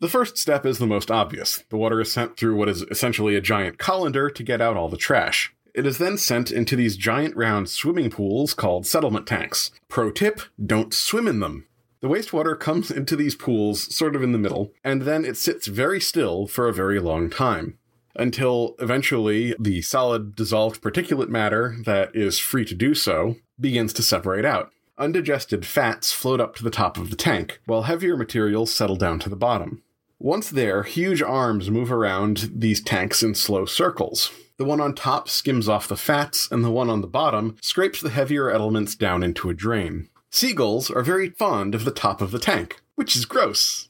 The 0.00 0.08
first 0.08 0.38
step 0.38 0.66
is 0.66 0.78
the 0.78 0.86
most 0.86 1.10
obvious. 1.10 1.62
The 1.70 1.76
water 1.76 2.00
is 2.00 2.10
sent 2.10 2.36
through 2.36 2.56
what 2.56 2.68
is 2.68 2.82
essentially 2.82 3.36
a 3.36 3.40
giant 3.40 3.78
colander 3.78 4.30
to 4.30 4.42
get 4.42 4.60
out 4.60 4.76
all 4.76 4.88
the 4.88 4.96
trash. 4.96 5.54
It 5.74 5.86
is 5.86 5.98
then 5.98 6.18
sent 6.18 6.50
into 6.50 6.74
these 6.74 6.96
giant 6.96 7.36
round 7.36 7.68
swimming 7.68 8.10
pools 8.10 8.54
called 8.54 8.86
settlement 8.86 9.28
tanks. 9.28 9.70
Pro 9.86 10.10
tip 10.10 10.40
don't 10.64 10.92
swim 10.92 11.28
in 11.28 11.38
them. 11.38 11.67
The 12.00 12.08
wastewater 12.08 12.58
comes 12.58 12.90
into 12.90 13.16
these 13.16 13.34
pools 13.34 13.94
sort 13.94 14.14
of 14.14 14.22
in 14.22 14.32
the 14.32 14.38
middle, 14.38 14.72
and 14.84 15.02
then 15.02 15.24
it 15.24 15.36
sits 15.36 15.66
very 15.66 16.00
still 16.00 16.46
for 16.46 16.68
a 16.68 16.72
very 16.72 17.00
long 17.00 17.28
time. 17.28 17.76
Until 18.14 18.76
eventually 18.78 19.54
the 19.58 19.82
solid 19.82 20.36
dissolved 20.36 20.80
particulate 20.80 21.28
matter 21.28 21.76
that 21.84 22.14
is 22.14 22.38
free 22.38 22.64
to 22.66 22.74
do 22.74 22.94
so 22.94 23.36
begins 23.60 23.92
to 23.94 24.02
separate 24.02 24.44
out. 24.44 24.70
Undigested 24.96 25.64
fats 25.64 26.12
float 26.12 26.40
up 26.40 26.56
to 26.56 26.64
the 26.64 26.70
top 26.70 26.98
of 26.98 27.10
the 27.10 27.16
tank, 27.16 27.60
while 27.66 27.82
heavier 27.82 28.16
materials 28.16 28.74
settle 28.74 28.96
down 28.96 29.18
to 29.20 29.28
the 29.28 29.36
bottom. 29.36 29.82
Once 30.20 30.50
there, 30.50 30.82
huge 30.82 31.22
arms 31.22 31.70
move 31.70 31.92
around 31.92 32.50
these 32.52 32.80
tanks 32.80 33.22
in 33.22 33.34
slow 33.34 33.64
circles. 33.64 34.32
The 34.56 34.64
one 34.64 34.80
on 34.80 34.94
top 34.96 35.28
skims 35.28 35.68
off 35.68 35.86
the 35.86 35.96
fats, 35.96 36.48
and 36.50 36.64
the 36.64 36.72
one 36.72 36.90
on 36.90 37.00
the 37.00 37.06
bottom 37.06 37.56
scrapes 37.60 38.00
the 38.00 38.10
heavier 38.10 38.50
elements 38.50 38.96
down 38.96 39.22
into 39.22 39.48
a 39.48 39.54
drain. 39.54 40.08
Seagulls 40.30 40.90
are 40.90 41.02
very 41.02 41.30
fond 41.30 41.74
of 41.74 41.84
the 41.84 41.90
top 41.90 42.20
of 42.20 42.30
the 42.30 42.38
tank, 42.38 42.82
which 42.94 43.16
is 43.16 43.24
gross. 43.24 43.88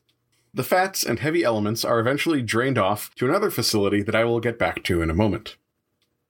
The 0.55 0.63
fats 0.63 1.05
and 1.05 1.19
heavy 1.19 1.45
elements 1.45 1.85
are 1.85 2.01
eventually 2.01 2.43
drained 2.43 2.79
off 2.79 3.15
to 3.17 3.27
another 3.27 3.51
facility 3.51 4.03
that 4.03 4.15
I 4.15 4.25
will 4.25 4.41
get 4.41 4.59
back 4.59 4.83
to 4.85 5.03
in 5.03 5.11
a 5.11 5.15
moment. 5.15 5.57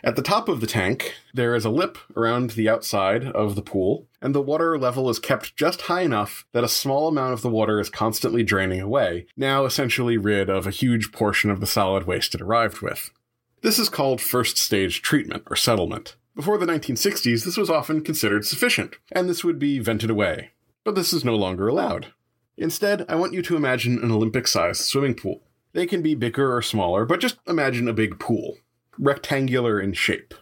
At 0.05 0.15
the 0.15 0.23
top 0.23 0.49
of 0.49 0.61
the 0.61 0.67
tank, 0.67 1.15
there 1.35 1.57
is 1.57 1.65
a 1.65 1.71
lip 1.71 1.99
around 2.17 2.51
the 2.51 2.69
outside 2.69 3.25
of 3.25 3.57
the 3.57 3.63
pool, 3.63 4.07
and 4.23 4.35
the 4.35 4.41
water 4.41 4.79
level 4.79 5.11
is 5.11 5.19
kept 5.19 5.57
just 5.57 5.83
high 5.83 6.03
enough 6.03 6.47
that 6.53 6.63
a 6.63 6.69
small 6.69 7.09
amount 7.09 7.33
of 7.33 7.43
the 7.43 7.51
water 7.51 7.81
is 7.81 7.91
constantly 7.91 8.45
draining 8.45 8.81
away, 8.81 9.27
now 9.37 9.65
essentially 9.65 10.17
rid 10.17 10.49
of 10.49 10.67
a 10.67 10.73
huge 10.73 11.11
portion 11.11 11.51
of 11.51 11.61
the 11.61 11.67
solid 11.67 12.07
waste 12.07 12.35
it 12.35 12.41
arrived 12.41 12.81
with. 12.81 13.11
This 13.63 13.79
is 13.79 13.89
called 13.89 14.21
first 14.21 14.57
stage 14.57 15.03
treatment 15.03 15.43
or 15.51 15.57
settlement. 15.57 16.15
Before 16.39 16.57
the 16.57 16.67
1960s, 16.67 17.45
this 17.45 17.57
was 17.57 17.69
often 17.69 18.01
considered 18.01 18.47
sufficient, 18.47 18.95
and 19.11 19.29
this 19.29 19.43
would 19.43 19.59
be 19.59 19.81
vented 19.81 20.09
away. 20.09 20.53
But 20.85 20.95
this 20.95 21.13
is 21.13 21.25
no 21.25 21.35
longer 21.35 21.67
allowed. 21.67 22.13
Instead, 22.57 23.05
I 23.09 23.17
want 23.17 23.33
you 23.33 23.43
to 23.43 23.57
imagine 23.57 23.99
an 23.99 24.13
Olympic 24.13 24.47
sized 24.47 24.83
swimming 24.83 25.17
pool. 25.17 25.43
They 25.73 25.85
can 25.85 26.01
be 26.01 26.15
bigger 26.15 26.55
or 26.55 26.63
smaller, 26.63 27.05
but 27.05 27.19
just 27.19 27.39
imagine 27.49 27.89
a 27.89 27.93
big 27.93 28.21
pool 28.21 28.59
rectangular 29.01 29.81
in 29.81 29.95
shape. 29.95 30.33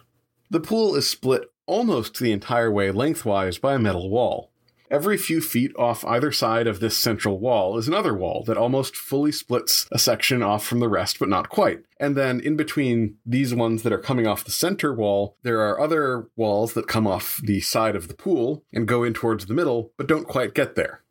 The 0.51 0.59
pool 0.59 0.93
is 0.93 1.09
split 1.09 1.49
almost 1.65 2.19
the 2.19 2.31
entire 2.31 2.71
way 2.71 2.91
lengthwise 2.91 3.57
by 3.57 3.73
a 3.73 3.79
metal 3.79 4.11
wall. 4.11 4.51
Every 4.89 5.17
few 5.17 5.41
feet 5.41 5.73
off 5.77 6.05
either 6.05 6.31
side 6.31 6.65
of 6.65 6.79
this 6.79 6.97
central 6.97 7.39
wall 7.39 7.77
is 7.77 7.89
another 7.89 8.13
wall 8.13 8.43
that 8.47 8.55
almost 8.55 8.95
fully 8.95 9.33
splits 9.33 9.85
a 9.91 9.99
section 9.99 10.41
off 10.41 10.65
from 10.65 10.79
the 10.79 10.87
rest, 10.87 11.19
but 11.19 11.27
not 11.27 11.49
quite. 11.49 11.79
And 11.99 12.15
then 12.15 12.39
in 12.39 12.55
between 12.55 13.17
these 13.25 13.53
ones 13.53 13.83
that 13.83 13.91
are 13.91 13.97
coming 13.97 14.27
off 14.27 14.45
the 14.45 14.51
center 14.51 14.93
wall, 14.93 15.35
there 15.43 15.59
are 15.59 15.79
other 15.79 16.29
walls 16.37 16.73
that 16.73 16.87
come 16.87 17.05
off 17.05 17.41
the 17.43 17.59
side 17.59 17.97
of 17.97 18.07
the 18.07 18.13
pool 18.13 18.63
and 18.71 18.87
go 18.87 19.03
in 19.03 19.13
towards 19.13 19.45
the 19.45 19.53
middle, 19.53 19.91
but 19.97 20.07
don't 20.07 20.27
quite 20.27 20.53
get 20.53 20.75
there. 20.75 21.03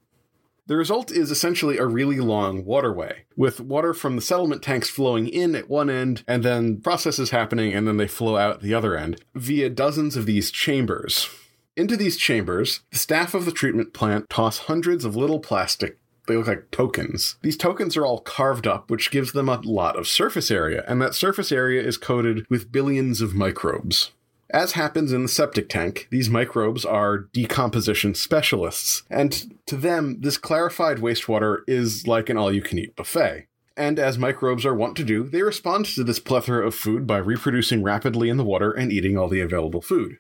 The 0.68 0.76
result 0.76 1.12
is 1.12 1.30
essentially 1.30 1.76
a 1.76 1.86
really 1.86 2.18
long 2.18 2.64
waterway, 2.64 3.26
with 3.36 3.60
water 3.60 3.94
from 3.94 4.16
the 4.16 4.22
settlement 4.22 4.62
tanks 4.62 4.90
flowing 4.90 5.28
in 5.28 5.54
at 5.54 5.68
one 5.68 5.88
end, 5.88 6.24
and 6.26 6.42
then 6.42 6.80
processes 6.80 7.30
happening, 7.30 7.72
and 7.72 7.86
then 7.86 7.98
they 7.98 8.08
flow 8.08 8.36
out 8.36 8.62
the 8.62 8.74
other 8.74 8.96
end, 8.96 9.20
via 9.34 9.70
dozens 9.70 10.16
of 10.16 10.26
these 10.26 10.50
chambers. 10.50 11.28
Into 11.76 11.96
these 11.96 12.16
chambers, 12.16 12.80
the 12.90 12.98
staff 12.98 13.34
of 13.34 13.44
the 13.44 13.52
treatment 13.52 13.92
plant 13.92 14.30
toss 14.30 14.60
hundreds 14.60 15.04
of 15.04 15.14
little 15.14 15.40
plastic 15.40 15.98
they 16.26 16.36
look 16.36 16.46
like 16.46 16.70
tokens. 16.70 17.36
These 17.42 17.56
tokens 17.56 17.96
are 17.96 18.04
all 18.04 18.20
carved 18.20 18.66
up, 18.66 18.90
which 18.90 19.10
gives 19.10 19.32
them 19.32 19.48
a 19.48 19.60
lot 19.60 19.96
of 19.96 20.08
surface 20.08 20.50
area, 20.50 20.84
and 20.86 21.00
that 21.00 21.14
surface 21.14 21.52
area 21.52 21.82
is 21.82 21.96
coated 21.96 22.46
with 22.50 22.72
billions 22.72 23.20
of 23.20 23.34
microbes. 23.34 24.12
As 24.50 24.72
happens 24.72 25.12
in 25.12 25.22
the 25.22 25.28
septic 25.28 25.68
tank, 25.68 26.06
these 26.10 26.30
microbes 26.30 26.84
are 26.84 27.18
decomposition 27.32 28.14
specialists, 28.14 29.02
and 29.10 29.58
to 29.66 29.76
them, 29.76 30.20
this 30.20 30.38
clarified 30.38 30.98
wastewater 30.98 31.58
is 31.66 32.06
like 32.06 32.28
an 32.28 32.36
all 32.36 32.52
you 32.52 32.62
can 32.62 32.78
eat 32.78 32.96
buffet. 32.96 33.46
And 33.76 33.98
as 33.98 34.16
microbes 34.16 34.64
are 34.64 34.74
wont 34.74 34.96
to 34.96 35.04
do, 35.04 35.24
they 35.24 35.42
respond 35.42 35.86
to 35.86 36.04
this 36.04 36.20
plethora 36.20 36.66
of 36.66 36.74
food 36.74 37.06
by 37.06 37.18
reproducing 37.18 37.82
rapidly 37.82 38.30
in 38.30 38.36
the 38.36 38.44
water 38.44 38.70
and 38.70 38.90
eating 38.90 39.18
all 39.18 39.28
the 39.28 39.40
available 39.40 39.82
food. 39.82 40.18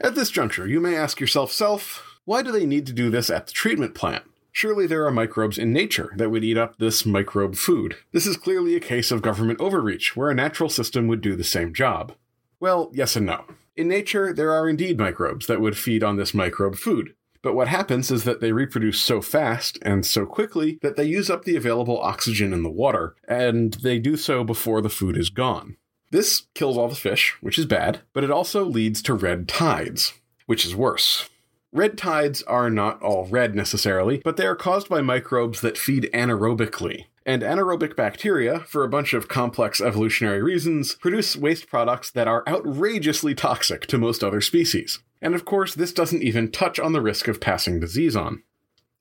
At 0.00 0.14
this 0.14 0.30
juncture, 0.30 0.66
you 0.66 0.78
may 0.78 0.94
ask 0.94 1.18
yourself, 1.18 1.50
self, 1.50 2.20
why 2.24 2.42
do 2.42 2.52
they 2.52 2.66
need 2.66 2.86
to 2.86 2.92
do 2.92 3.10
this 3.10 3.28
at 3.30 3.48
the 3.48 3.52
treatment 3.52 3.96
plant? 3.96 4.24
Surely 4.52 4.86
there 4.86 5.04
are 5.04 5.10
microbes 5.10 5.58
in 5.58 5.72
nature 5.72 6.12
that 6.16 6.30
would 6.30 6.44
eat 6.44 6.56
up 6.56 6.78
this 6.78 7.04
microbe 7.04 7.56
food. 7.56 7.96
This 8.12 8.24
is 8.24 8.36
clearly 8.36 8.76
a 8.76 8.80
case 8.80 9.10
of 9.10 9.22
government 9.22 9.60
overreach, 9.60 10.14
where 10.14 10.30
a 10.30 10.36
natural 10.36 10.68
system 10.68 11.08
would 11.08 11.20
do 11.20 11.34
the 11.34 11.42
same 11.42 11.74
job. 11.74 12.12
Well, 12.60 12.90
yes 12.94 13.16
and 13.16 13.26
no. 13.26 13.44
In 13.76 13.88
nature, 13.88 14.32
there 14.32 14.52
are 14.52 14.68
indeed 14.68 14.98
microbes 14.98 15.48
that 15.48 15.60
would 15.60 15.76
feed 15.76 16.04
on 16.04 16.16
this 16.16 16.32
microbe 16.32 16.76
food. 16.76 17.14
But 17.42 17.54
what 17.54 17.68
happens 17.68 18.12
is 18.12 18.22
that 18.22 18.40
they 18.40 18.52
reproduce 18.52 19.00
so 19.00 19.20
fast 19.20 19.78
and 19.82 20.06
so 20.06 20.26
quickly 20.26 20.78
that 20.80 20.96
they 20.96 21.04
use 21.04 21.28
up 21.28 21.44
the 21.44 21.56
available 21.56 22.00
oxygen 22.00 22.52
in 22.52 22.62
the 22.62 22.70
water, 22.70 23.16
and 23.26 23.74
they 23.74 23.98
do 23.98 24.16
so 24.16 24.44
before 24.44 24.80
the 24.80 24.88
food 24.88 25.16
is 25.16 25.30
gone. 25.30 25.76
This 26.10 26.46
kills 26.54 26.78
all 26.78 26.88
the 26.88 26.94
fish, 26.94 27.36
which 27.40 27.58
is 27.58 27.66
bad, 27.66 28.00
but 28.12 28.24
it 28.24 28.30
also 28.30 28.64
leads 28.64 29.02
to 29.02 29.14
red 29.14 29.46
tides, 29.46 30.14
which 30.46 30.64
is 30.64 30.74
worse. 30.74 31.28
Red 31.70 31.98
tides 31.98 32.42
are 32.44 32.70
not 32.70 33.02
all 33.02 33.26
red 33.26 33.54
necessarily, 33.54 34.22
but 34.24 34.38
they 34.38 34.46
are 34.46 34.56
caused 34.56 34.88
by 34.88 35.02
microbes 35.02 35.60
that 35.60 35.76
feed 35.76 36.08
anaerobically, 36.14 37.04
and 37.26 37.42
anaerobic 37.42 37.94
bacteria, 37.94 38.60
for 38.60 38.84
a 38.84 38.88
bunch 38.88 39.12
of 39.12 39.28
complex 39.28 39.82
evolutionary 39.82 40.42
reasons, 40.42 40.94
produce 40.94 41.36
waste 41.36 41.68
products 41.68 42.10
that 42.10 42.26
are 42.26 42.42
outrageously 42.48 43.34
toxic 43.34 43.86
to 43.86 43.98
most 43.98 44.24
other 44.24 44.40
species. 44.40 45.00
And 45.20 45.34
of 45.34 45.44
course, 45.44 45.74
this 45.74 45.92
doesn't 45.92 46.22
even 46.22 46.50
touch 46.50 46.80
on 46.80 46.92
the 46.94 47.02
risk 47.02 47.28
of 47.28 47.38
passing 47.38 47.80
disease 47.80 48.16
on. 48.16 48.42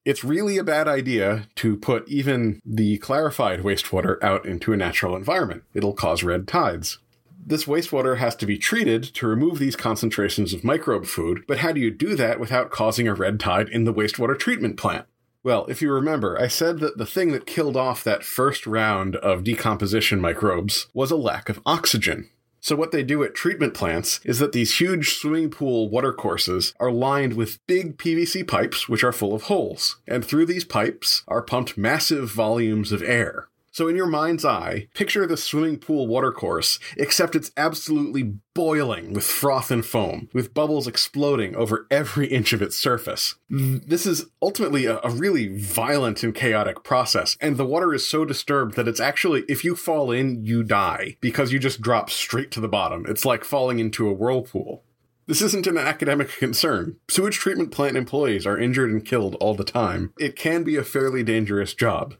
It's 0.07 0.23
really 0.23 0.57
a 0.57 0.63
bad 0.63 0.87
idea 0.87 1.49
to 1.55 1.75
put 1.75 2.07
even 2.07 2.61
the 2.65 2.97
clarified 2.99 3.59
wastewater 3.59 4.23
out 4.23 4.45
into 4.45 4.71
a 4.71 4.77
natural 4.77 5.17
environment. 5.17 5.63
It'll 5.73 5.91
cause 5.91 6.23
red 6.23 6.47
tides. 6.47 6.99
This 7.45 7.65
wastewater 7.65 8.17
has 8.17 8.33
to 8.37 8.45
be 8.45 8.57
treated 8.57 9.03
to 9.03 9.27
remove 9.27 9.59
these 9.59 9.75
concentrations 9.75 10.53
of 10.53 10.63
microbe 10.63 11.07
food, 11.07 11.43
but 11.45 11.57
how 11.57 11.73
do 11.73 11.81
you 11.81 11.91
do 11.91 12.15
that 12.15 12.39
without 12.39 12.71
causing 12.71 13.05
a 13.05 13.13
red 13.13 13.37
tide 13.37 13.67
in 13.67 13.83
the 13.83 13.93
wastewater 13.93 14.39
treatment 14.39 14.77
plant? 14.77 15.07
Well, 15.43 15.65
if 15.65 15.81
you 15.81 15.91
remember, 15.91 16.39
I 16.39 16.47
said 16.47 16.79
that 16.79 16.97
the 16.97 17.05
thing 17.05 17.33
that 17.33 17.45
killed 17.45 17.75
off 17.75 18.01
that 18.05 18.23
first 18.23 18.65
round 18.65 19.17
of 19.17 19.43
decomposition 19.43 20.21
microbes 20.21 20.87
was 20.93 21.11
a 21.11 21.17
lack 21.17 21.49
of 21.49 21.59
oxygen. 21.65 22.29
So, 22.67 22.75
what 22.75 22.91
they 22.91 23.01
do 23.01 23.23
at 23.23 23.33
treatment 23.33 23.73
plants 23.73 24.19
is 24.25 24.39
that 24.39 24.51
these 24.51 24.77
huge 24.77 25.13
swimming 25.13 25.49
pool 25.49 25.87
water 25.87 26.11
courses 26.11 26.73
are 26.81 26.91
lined 26.91 27.31
with 27.31 27.65
big 27.65 27.97
PVC 27.97 28.45
pipes, 28.45 28.89
which 28.89 29.05
are 29.05 29.13
full 29.13 29.33
of 29.33 29.43
holes. 29.43 30.01
And 30.05 30.25
through 30.25 30.47
these 30.47 30.65
pipes 30.65 31.23
are 31.29 31.41
pumped 31.41 31.77
massive 31.77 32.29
volumes 32.29 32.91
of 32.91 33.01
air. 33.01 33.47
So, 33.77 33.87
in 33.87 33.95
your 33.95 34.07
mind's 34.07 34.43
eye, 34.43 34.87
picture 34.95 35.27
the 35.27 35.37
swimming 35.37 35.77
pool 35.77 36.07
watercourse, 36.07 36.79
except 36.97 37.35
it's 37.35 37.51
absolutely 37.55 38.33
boiling 38.55 39.13
with 39.13 39.23
froth 39.23 39.69
and 39.69 39.85
foam, 39.85 40.29
with 40.33 40.51
bubbles 40.51 40.87
exploding 40.87 41.55
over 41.55 41.85
every 41.91 42.25
inch 42.31 42.53
of 42.53 42.63
its 42.63 42.75
surface. 42.75 43.35
This 43.51 44.07
is 44.07 44.31
ultimately 44.41 44.87
a, 44.87 44.99
a, 45.03 45.11
really 45.11 45.59
violent 45.59 46.23
and 46.23 46.33
chaotic 46.33 46.83
process, 46.83 47.37
and 47.39 47.57
the 47.57 47.67
water 47.67 47.93
is 47.93 48.09
so 48.09 48.25
disturbed 48.25 48.75
that 48.77 48.87
it's 48.87 48.99
actually, 48.99 49.43
if 49.47 49.63
you 49.63 49.75
fall 49.75 50.09
in, 50.09 50.43
you 50.43 50.63
die, 50.63 51.17
because 51.21 51.53
you 51.53 51.59
just 51.59 51.79
drop 51.79 52.09
straight 52.09 52.49
to 52.53 52.59
the 52.59 52.67
bottom. 52.67 53.05
It's 53.07 53.25
like 53.25 53.43
falling 53.43 53.77
into 53.77 54.09
a 54.09 54.13
whirlpool. 54.13 54.81
This 55.27 55.43
isn't 55.43 55.67
an 55.67 55.77
academic 55.77 56.29
concern. 56.29 56.95
Sewage 57.09 57.37
treatment 57.37 57.71
plant 57.71 57.95
employees 57.95 58.47
are 58.47 58.57
injured 58.57 58.89
and 58.89 59.05
killed 59.05 59.35
all 59.35 59.53
the 59.53 59.63
time. 59.63 60.13
It 60.17 60.35
can 60.35 60.63
be 60.63 60.77
a 60.77 60.83
fairly 60.83 61.21
dangerous 61.21 61.75
job. 61.75 62.15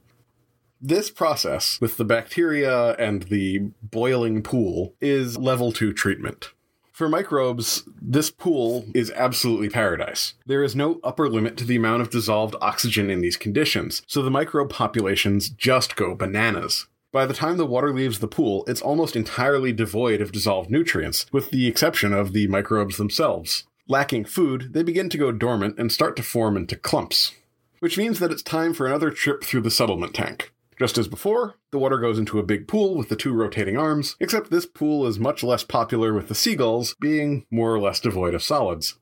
This 0.80 1.10
process 1.10 1.80
with 1.80 1.96
the 1.96 2.04
bacteria 2.04 2.92
and 2.92 3.24
the 3.24 3.70
boiling 3.82 4.42
pool 4.42 4.94
is 5.00 5.36
level 5.36 5.72
2 5.72 5.92
treatment. 5.92 6.52
For 6.92 7.08
microbes, 7.08 7.82
this 8.00 8.30
pool 8.30 8.86
is 8.94 9.10
absolutely 9.10 9.70
paradise. 9.70 10.34
There 10.46 10.62
is 10.62 10.76
no 10.76 11.00
upper 11.02 11.28
limit 11.28 11.56
to 11.56 11.64
the 11.64 11.74
amount 11.74 12.02
of 12.02 12.10
dissolved 12.10 12.54
oxygen 12.60 13.10
in 13.10 13.20
these 13.20 13.36
conditions, 13.36 14.02
so 14.06 14.22
the 14.22 14.30
microbe 14.30 14.70
populations 14.70 15.48
just 15.48 15.96
go 15.96 16.14
bananas. 16.14 16.86
By 17.10 17.26
the 17.26 17.34
time 17.34 17.56
the 17.56 17.66
water 17.66 17.92
leaves 17.92 18.20
the 18.20 18.28
pool, 18.28 18.62
it's 18.68 18.82
almost 18.82 19.16
entirely 19.16 19.72
devoid 19.72 20.20
of 20.20 20.30
dissolved 20.30 20.70
nutrients, 20.70 21.26
with 21.32 21.50
the 21.50 21.66
exception 21.66 22.12
of 22.12 22.32
the 22.32 22.46
microbes 22.46 22.98
themselves. 22.98 23.64
Lacking 23.88 24.26
food, 24.26 24.74
they 24.74 24.84
begin 24.84 25.08
to 25.10 25.18
go 25.18 25.32
dormant 25.32 25.76
and 25.76 25.90
start 25.90 26.14
to 26.16 26.22
form 26.22 26.56
into 26.56 26.76
clumps. 26.76 27.32
Which 27.80 27.98
means 27.98 28.20
that 28.20 28.30
it's 28.30 28.42
time 28.42 28.74
for 28.74 28.86
another 28.86 29.10
trip 29.10 29.42
through 29.42 29.62
the 29.62 29.70
settlement 29.72 30.14
tank. 30.14 30.52
Just 30.78 30.96
as 30.96 31.08
before, 31.08 31.56
the 31.72 31.78
water 31.78 31.98
goes 31.98 32.18
into 32.18 32.38
a 32.38 32.44
big 32.44 32.68
pool 32.68 32.96
with 32.96 33.08
the 33.08 33.16
two 33.16 33.32
rotating 33.32 33.76
arms, 33.76 34.14
except 34.20 34.50
this 34.50 34.66
pool 34.66 35.06
is 35.06 35.18
much 35.18 35.42
less 35.42 35.64
popular 35.64 36.14
with 36.14 36.28
the 36.28 36.36
seagulls, 36.36 36.94
being 37.00 37.46
more 37.50 37.74
or 37.74 37.80
less 37.80 37.98
devoid 37.98 38.32
of 38.32 38.44
solids. 38.44 38.96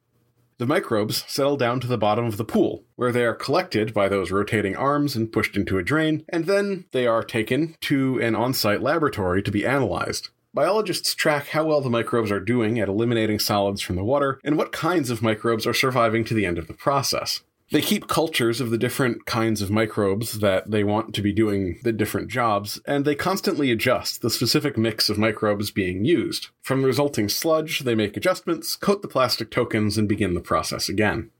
The 0.56 0.66
microbes 0.66 1.22
settle 1.28 1.58
down 1.58 1.80
to 1.80 1.86
the 1.86 1.98
bottom 1.98 2.24
of 2.24 2.38
the 2.38 2.44
pool, 2.44 2.84
where 2.94 3.12
they 3.12 3.26
are 3.26 3.34
collected 3.34 3.92
by 3.92 4.08
those 4.08 4.30
rotating 4.30 4.74
arms 4.74 5.14
and 5.14 5.30
pushed 5.30 5.54
into 5.54 5.76
a 5.76 5.82
drain, 5.82 6.24
and 6.30 6.46
then 6.46 6.86
they 6.92 7.06
are 7.06 7.22
taken 7.22 7.76
to 7.82 8.18
an 8.22 8.34
on 8.34 8.54
site 8.54 8.80
laboratory 8.80 9.42
to 9.42 9.50
be 9.50 9.66
analyzed. 9.66 10.30
Biologists 10.54 11.14
track 11.14 11.48
how 11.48 11.66
well 11.66 11.82
the 11.82 11.90
microbes 11.90 12.32
are 12.32 12.40
doing 12.40 12.80
at 12.80 12.88
eliminating 12.88 13.38
solids 13.38 13.82
from 13.82 13.96
the 13.96 14.04
water 14.04 14.40
and 14.42 14.56
what 14.56 14.72
kinds 14.72 15.10
of 15.10 15.20
microbes 15.20 15.66
are 15.66 15.74
surviving 15.74 16.24
to 16.24 16.32
the 16.32 16.46
end 16.46 16.56
of 16.56 16.68
the 16.68 16.72
process 16.72 17.42
they 17.70 17.80
keep 17.80 18.06
cultures 18.06 18.60
of 18.60 18.70
the 18.70 18.78
different 18.78 19.26
kinds 19.26 19.60
of 19.60 19.70
microbes 19.70 20.38
that 20.38 20.70
they 20.70 20.84
want 20.84 21.14
to 21.14 21.22
be 21.22 21.32
doing 21.32 21.78
the 21.82 21.92
different 21.92 22.30
jobs, 22.30 22.80
and 22.86 23.04
they 23.04 23.14
constantly 23.14 23.72
adjust 23.72 24.22
the 24.22 24.30
specific 24.30 24.78
mix 24.78 25.08
of 25.08 25.18
microbes 25.18 25.70
being 25.70 26.04
used. 26.04 26.48
From 26.62 26.82
the 26.82 26.86
resulting 26.86 27.28
sludge, 27.28 27.80
they 27.80 27.94
make 27.94 28.16
adjustments, 28.16 28.76
coat 28.76 29.02
the 29.02 29.08
plastic 29.08 29.50
tokens, 29.50 29.98
and 29.98 30.08
begin 30.08 30.34
the 30.34 30.40
process 30.40 30.88
again. 30.88 31.30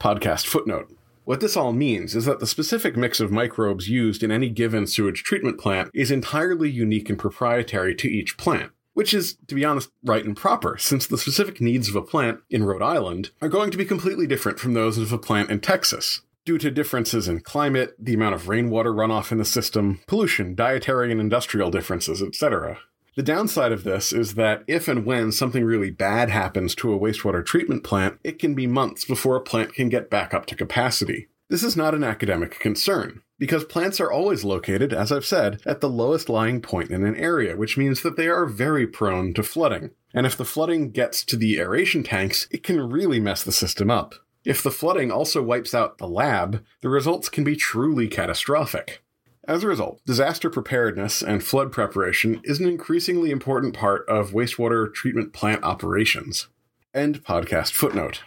Podcast 0.00 0.46
footnote. 0.46 0.92
What 1.24 1.40
this 1.40 1.56
all 1.56 1.72
means 1.72 2.16
is 2.16 2.24
that 2.24 2.40
the 2.40 2.46
specific 2.46 2.96
mix 2.96 3.20
of 3.20 3.30
microbes 3.30 3.88
used 3.88 4.22
in 4.22 4.32
any 4.32 4.48
given 4.48 4.86
sewage 4.86 5.22
treatment 5.22 5.60
plant 5.60 5.90
is 5.92 6.10
entirely 6.10 6.70
unique 6.70 7.10
and 7.10 7.18
proprietary 7.18 7.94
to 7.96 8.08
each 8.08 8.38
plant 8.38 8.72
which 8.98 9.14
is, 9.14 9.36
to 9.46 9.54
be 9.54 9.64
honest, 9.64 9.92
right 10.02 10.24
and 10.24 10.36
proper, 10.36 10.76
since 10.76 11.06
the 11.06 11.16
specific 11.16 11.60
needs 11.60 11.88
of 11.88 11.94
a 11.94 12.02
plant 12.02 12.40
in 12.50 12.64
Rhode 12.64 12.82
Island 12.82 13.30
are 13.40 13.48
going 13.48 13.70
to 13.70 13.78
be 13.78 13.84
completely 13.84 14.26
different 14.26 14.58
from 14.58 14.74
those 14.74 14.98
of 14.98 15.12
a 15.12 15.18
plant 15.18 15.50
in 15.50 15.60
Texas. 15.60 16.22
due 16.44 16.58
to 16.58 16.70
differences 16.70 17.28
in 17.28 17.38
climate, 17.38 17.94
the 17.96 18.14
amount 18.14 18.34
of 18.34 18.48
rainwater 18.48 18.92
runoff 18.92 19.30
in 19.30 19.38
the 19.38 19.44
system, 19.44 20.00
pollution, 20.08 20.56
dietary 20.56 21.12
and 21.12 21.20
industrial 21.20 21.70
differences, 21.70 22.20
etc. 22.20 22.78
The 23.14 23.22
downside 23.22 23.70
of 23.70 23.84
this 23.84 24.12
is 24.12 24.34
that 24.34 24.64
if 24.66 24.88
and 24.88 25.06
when 25.06 25.30
something 25.30 25.62
really 25.62 25.90
bad 25.90 26.28
happens 26.30 26.74
to 26.76 26.92
a 26.92 26.98
wastewater 26.98 27.46
treatment 27.46 27.84
plant, 27.84 28.18
it 28.24 28.40
can 28.40 28.54
be 28.54 28.66
months 28.66 29.04
before 29.04 29.36
a 29.36 29.42
plant 29.42 29.74
can 29.74 29.88
get 29.88 30.10
back 30.10 30.34
up 30.34 30.46
to 30.46 30.56
capacity. 30.56 31.28
This 31.50 31.62
is 31.62 31.76
not 31.76 31.94
an 31.94 32.02
academic 32.02 32.58
concern, 32.58 33.22
because 33.38 33.64
plants 33.64 34.00
are 34.00 34.10
always 34.10 34.44
located, 34.44 34.92
as 34.92 35.12
I've 35.12 35.24
said, 35.24 35.60
at 35.64 35.80
the 35.80 35.88
lowest 35.88 36.28
lying 36.28 36.60
point 36.60 36.90
in 36.90 37.04
an 37.04 37.16
area, 37.16 37.56
which 37.56 37.76
means 37.78 38.02
that 38.02 38.16
they 38.16 38.28
are 38.28 38.46
very 38.46 38.86
prone 38.86 39.32
to 39.34 39.42
flooding. 39.42 39.90
And 40.12 40.26
if 40.26 40.36
the 40.36 40.44
flooding 40.44 40.90
gets 40.90 41.24
to 41.24 41.36
the 41.36 41.58
aeration 41.58 42.02
tanks, 42.02 42.48
it 42.50 42.62
can 42.62 42.90
really 42.90 43.20
mess 43.20 43.42
the 43.42 43.52
system 43.52 43.90
up. 43.90 44.14
If 44.44 44.62
the 44.62 44.70
flooding 44.70 45.10
also 45.10 45.42
wipes 45.42 45.74
out 45.74 45.98
the 45.98 46.08
lab, 46.08 46.64
the 46.80 46.88
results 46.88 47.28
can 47.28 47.44
be 47.44 47.56
truly 47.56 48.08
catastrophic. 48.08 49.02
As 49.46 49.64
a 49.64 49.68
result, 49.68 50.00
disaster 50.04 50.50
preparedness 50.50 51.22
and 51.22 51.42
flood 51.42 51.72
preparation 51.72 52.40
is 52.44 52.60
an 52.60 52.66
increasingly 52.66 53.30
important 53.30 53.74
part 53.74 54.06
of 54.08 54.32
wastewater 54.32 54.92
treatment 54.92 55.32
plant 55.32 55.64
operations. 55.64 56.48
End 56.94 57.24
podcast 57.24 57.72
footnote. 57.72 58.22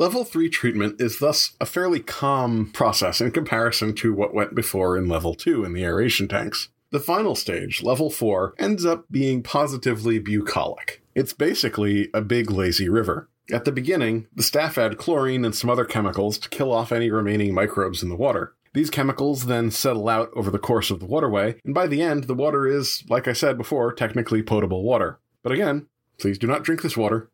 Level 0.00 0.24
3 0.24 0.48
treatment 0.48 0.98
is 0.98 1.18
thus 1.18 1.54
a 1.60 1.66
fairly 1.66 2.00
calm 2.00 2.70
process 2.72 3.20
in 3.20 3.32
comparison 3.32 3.94
to 3.96 4.14
what 4.14 4.32
went 4.32 4.54
before 4.54 4.96
in 4.96 5.08
Level 5.08 5.34
2 5.34 5.62
in 5.62 5.74
the 5.74 5.84
aeration 5.84 6.26
tanks. 6.26 6.70
The 6.88 6.98
final 6.98 7.34
stage, 7.34 7.82
Level 7.82 8.08
4, 8.08 8.54
ends 8.58 8.86
up 8.86 9.04
being 9.10 9.42
positively 9.42 10.18
bucolic. 10.18 11.02
It's 11.14 11.34
basically 11.34 12.08
a 12.14 12.22
big 12.22 12.50
lazy 12.50 12.88
river. 12.88 13.28
At 13.52 13.66
the 13.66 13.72
beginning, 13.72 14.26
the 14.34 14.42
staff 14.42 14.78
add 14.78 14.96
chlorine 14.96 15.44
and 15.44 15.54
some 15.54 15.68
other 15.68 15.84
chemicals 15.84 16.38
to 16.38 16.48
kill 16.48 16.72
off 16.72 16.92
any 16.92 17.10
remaining 17.10 17.52
microbes 17.52 18.02
in 18.02 18.08
the 18.08 18.16
water. 18.16 18.54
These 18.72 18.88
chemicals 18.88 19.44
then 19.44 19.70
settle 19.70 20.08
out 20.08 20.30
over 20.34 20.50
the 20.50 20.58
course 20.58 20.90
of 20.90 21.00
the 21.00 21.06
waterway, 21.06 21.60
and 21.62 21.74
by 21.74 21.86
the 21.86 22.00
end, 22.00 22.24
the 22.24 22.32
water 22.34 22.66
is, 22.66 23.04
like 23.10 23.28
I 23.28 23.34
said 23.34 23.58
before, 23.58 23.92
technically 23.92 24.42
potable 24.42 24.82
water. 24.82 25.18
But 25.42 25.52
again, 25.52 25.88
please 26.18 26.38
do 26.38 26.46
not 26.46 26.62
drink 26.64 26.80
this 26.80 26.96
water. 26.96 27.28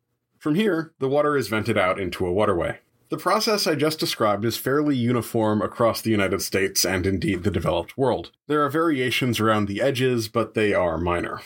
From 0.46 0.54
here, 0.54 0.92
the 1.00 1.08
water 1.08 1.36
is 1.36 1.48
vented 1.48 1.76
out 1.76 1.98
into 1.98 2.24
a 2.24 2.32
waterway. 2.32 2.78
The 3.08 3.16
process 3.16 3.66
I 3.66 3.74
just 3.74 3.98
described 3.98 4.44
is 4.44 4.56
fairly 4.56 4.94
uniform 4.94 5.60
across 5.60 6.00
the 6.00 6.12
United 6.12 6.40
States 6.40 6.84
and 6.86 7.04
indeed 7.04 7.42
the 7.42 7.50
developed 7.50 7.98
world. 7.98 8.30
There 8.46 8.64
are 8.64 8.70
variations 8.70 9.40
around 9.40 9.66
the 9.66 9.82
edges, 9.82 10.28
but 10.28 10.54
they 10.54 10.72
are 10.72 10.98
minor. 10.98 11.40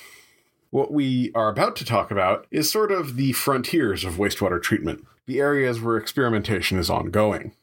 What 0.69 0.93
we 0.93 1.33
are 1.35 1.49
about 1.49 1.77
to 1.77 1.85
talk 1.87 2.11
about 2.11 2.47
is 2.51 2.71
sort 2.71 2.93
of 2.93 3.17
the 3.17 3.33
frontiers 3.33 4.05
of 4.05 4.17
wastewater 4.17 4.63
treatment, 4.63 5.07
the 5.25 5.41
areas 5.41 5.81
where 5.81 5.97
experimentation 5.97 6.79
is 6.79 6.91
ongoing. 6.91 7.55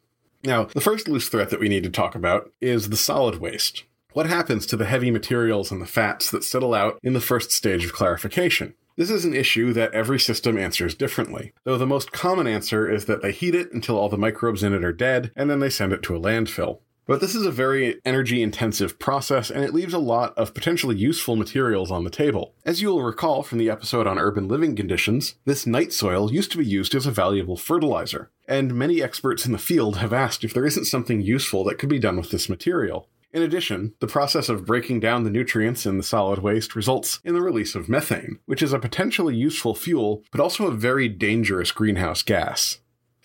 Now, 0.43 0.63
the 0.63 0.81
first 0.81 1.07
loose 1.07 1.29
threat 1.29 1.51
that 1.51 1.59
we 1.59 1.69
need 1.69 1.83
to 1.83 1.91
talk 1.91 2.15
about 2.15 2.51
is 2.61 2.89
the 2.89 2.97
solid 2.97 3.39
waste. 3.39 3.83
What 4.13 4.25
happens 4.25 4.65
to 4.65 4.75
the 4.75 4.85
heavy 4.85 5.11
materials 5.11 5.69
and 5.69 5.83
the 5.83 5.85
fats 5.85 6.31
that 6.31 6.43
settle 6.43 6.73
out 6.73 6.97
in 7.03 7.13
the 7.13 7.21
first 7.21 7.51
stage 7.51 7.85
of 7.85 7.93
clarification? 7.93 8.73
This 8.97 9.11
is 9.11 9.25
an 9.25 9.35
issue 9.35 9.73
that 9.73 9.93
every 9.93 10.19
system 10.19 10.57
answers 10.57 10.95
differently, 10.95 11.53
though 11.65 11.77
the 11.77 11.85
most 11.85 12.11
common 12.11 12.47
answer 12.47 12.89
is 12.89 13.05
that 13.05 13.21
they 13.21 13.31
heat 13.31 13.53
it 13.53 13.71
until 13.71 13.95
all 13.95 14.09
the 14.09 14.17
microbes 14.17 14.63
in 14.63 14.73
it 14.73 14.83
are 14.83 14.91
dead, 14.91 15.31
and 15.35 15.51
then 15.51 15.59
they 15.59 15.69
send 15.69 15.93
it 15.93 16.01
to 16.01 16.15
a 16.15 16.19
landfill. 16.19 16.79
But 17.05 17.21
this 17.21 17.35
is 17.35 17.45
a 17.45 17.51
very 17.51 18.01
energy 18.05 18.41
intensive 18.41 18.97
process, 18.97 19.51
and 19.51 19.63
it 19.63 19.73
leaves 19.73 19.93
a 19.93 19.99
lot 19.99 20.35
of 20.35 20.55
potentially 20.55 20.95
useful 20.95 21.35
materials 21.35 21.91
on 21.91 22.05
the 22.05 22.09
table. 22.09 22.55
As 22.65 22.81
you 22.81 22.87
will 22.87 23.03
recall 23.03 23.43
from 23.43 23.59
the 23.59 23.69
episode 23.69 24.07
on 24.07 24.17
urban 24.17 24.47
living 24.47 24.75
conditions, 24.75 25.35
this 25.45 25.67
night 25.67 25.93
soil 25.93 26.33
used 26.33 26.51
to 26.53 26.57
be 26.57 26.65
used 26.65 26.95
as 26.95 27.05
a 27.05 27.11
valuable 27.11 27.55
fertilizer, 27.55 28.31
and 28.47 28.73
many 28.73 29.03
experts 29.03 29.45
in 29.45 29.51
the 29.51 29.59
field 29.59 29.97
have 29.97 30.11
asked 30.11 30.43
if 30.43 30.55
there 30.55 30.65
isn't 30.65 30.85
something 30.85 31.21
useful 31.21 31.63
that 31.65 31.77
could 31.77 31.87
be 31.87 31.99
done 31.99 32.17
with 32.17 32.31
this 32.31 32.49
material. 32.49 33.07
In 33.37 33.43
addition, 33.43 33.93
the 33.99 34.07
process 34.07 34.49
of 34.49 34.65
breaking 34.65 34.99
down 34.99 35.23
the 35.23 35.29
nutrients 35.29 35.85
in 35.85 35.97
the 35.97 36.03
solid 36.03 36.39
waste 36.39 36.75
results 36.75 37.19
in 37.23 37.35
the 37.35 37.41
release 37.41 37.75
of 37.75 37.87
methane, 37.87 38.39
which 38.47 38.63
is 38.63 38.73
a 38.73 38.79
potentially 38.79 39.35
useful 39.35 39.75
fuel, 39.75 40.23
but 40.31 40.41
also 40.41 40.65
a 40.65 40.71
very 40.71 41.07
dangerous 41.07 41.71
greenhouse 41.71 42.23
gas. 42.23 42.79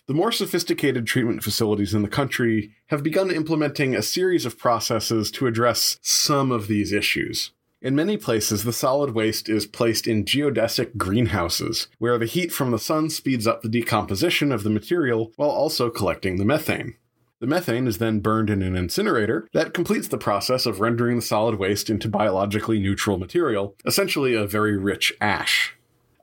The 0.08 0.12
more 0.12 0.30
sophisticated 0.30 1.06
treatment 1.06 1.42
facilities 1.42 1.94
in 1.94 2.02
the 2.02 2.10
country 2.10 2.72
have 2.88 3.02
begun 3.02 3.30
implementing 3.30 3.96
a 3.96 4.02
series 4.02 4.44
of 4.44 4.58
processes 4.58 5.30
to 5.30 5.46
address 5.46 5.98
some 6.02 6.52
of 6.52 6.66
these 6.66 6.92
issues. 6.92 7.52
In 7.80 7.96
many 7.96 8.18
places, 8.18 8.64
the 8.64 8.72
solid 8.74 9.14
waste 9.14 9.48
is 9.48 9.64
placed 9.64 10.06
in 10.06 10.26
geodesic 10.26 10.98
greenhouses, 10.98 11.88
where 11.96 12.18
the 12.18 12.26
heat 12.26 12.52
from 12.52 12.70
the 12.70 12.78
sun 12.78 13.08
speeds 13.08 13.46
up 13.46 13.62
the 13.62 13.68
decomposition 13.70 14.52
of 14.52 14.62
the 14.62 14.68
material 14.68 15.32
while 15.36 15.48
also 15.48 15.88
collecting 15.88 16.36
the 16.36 16.44
methane. 16.44 16.96
The 17.42 17.48
methane 17.48 17.88
is 17.88 17.98
then 17.98 18.20
burned 18.20 18.50
in 18.50 18.62
an 18.62 18.76
incinerator 18.76 19.48
that 19.52 19.74
completes 19.74 20.06
the 20.06 20.16
process 20.16 20.64
of 20.64 20.78
rendering 20.78 21.16
the 21.16 21.22
solid 21.22 21.56
waste 21.56 21.90
into 21.90 22.08
biologically 22.08 22.78
neutral 22.78 23.18
material, 23.18 23.74
essentially 23.84 24.36
a 24.36 24.46
very 24.46 24.76
rich 24.76 25.12
ash. 25.20 25.74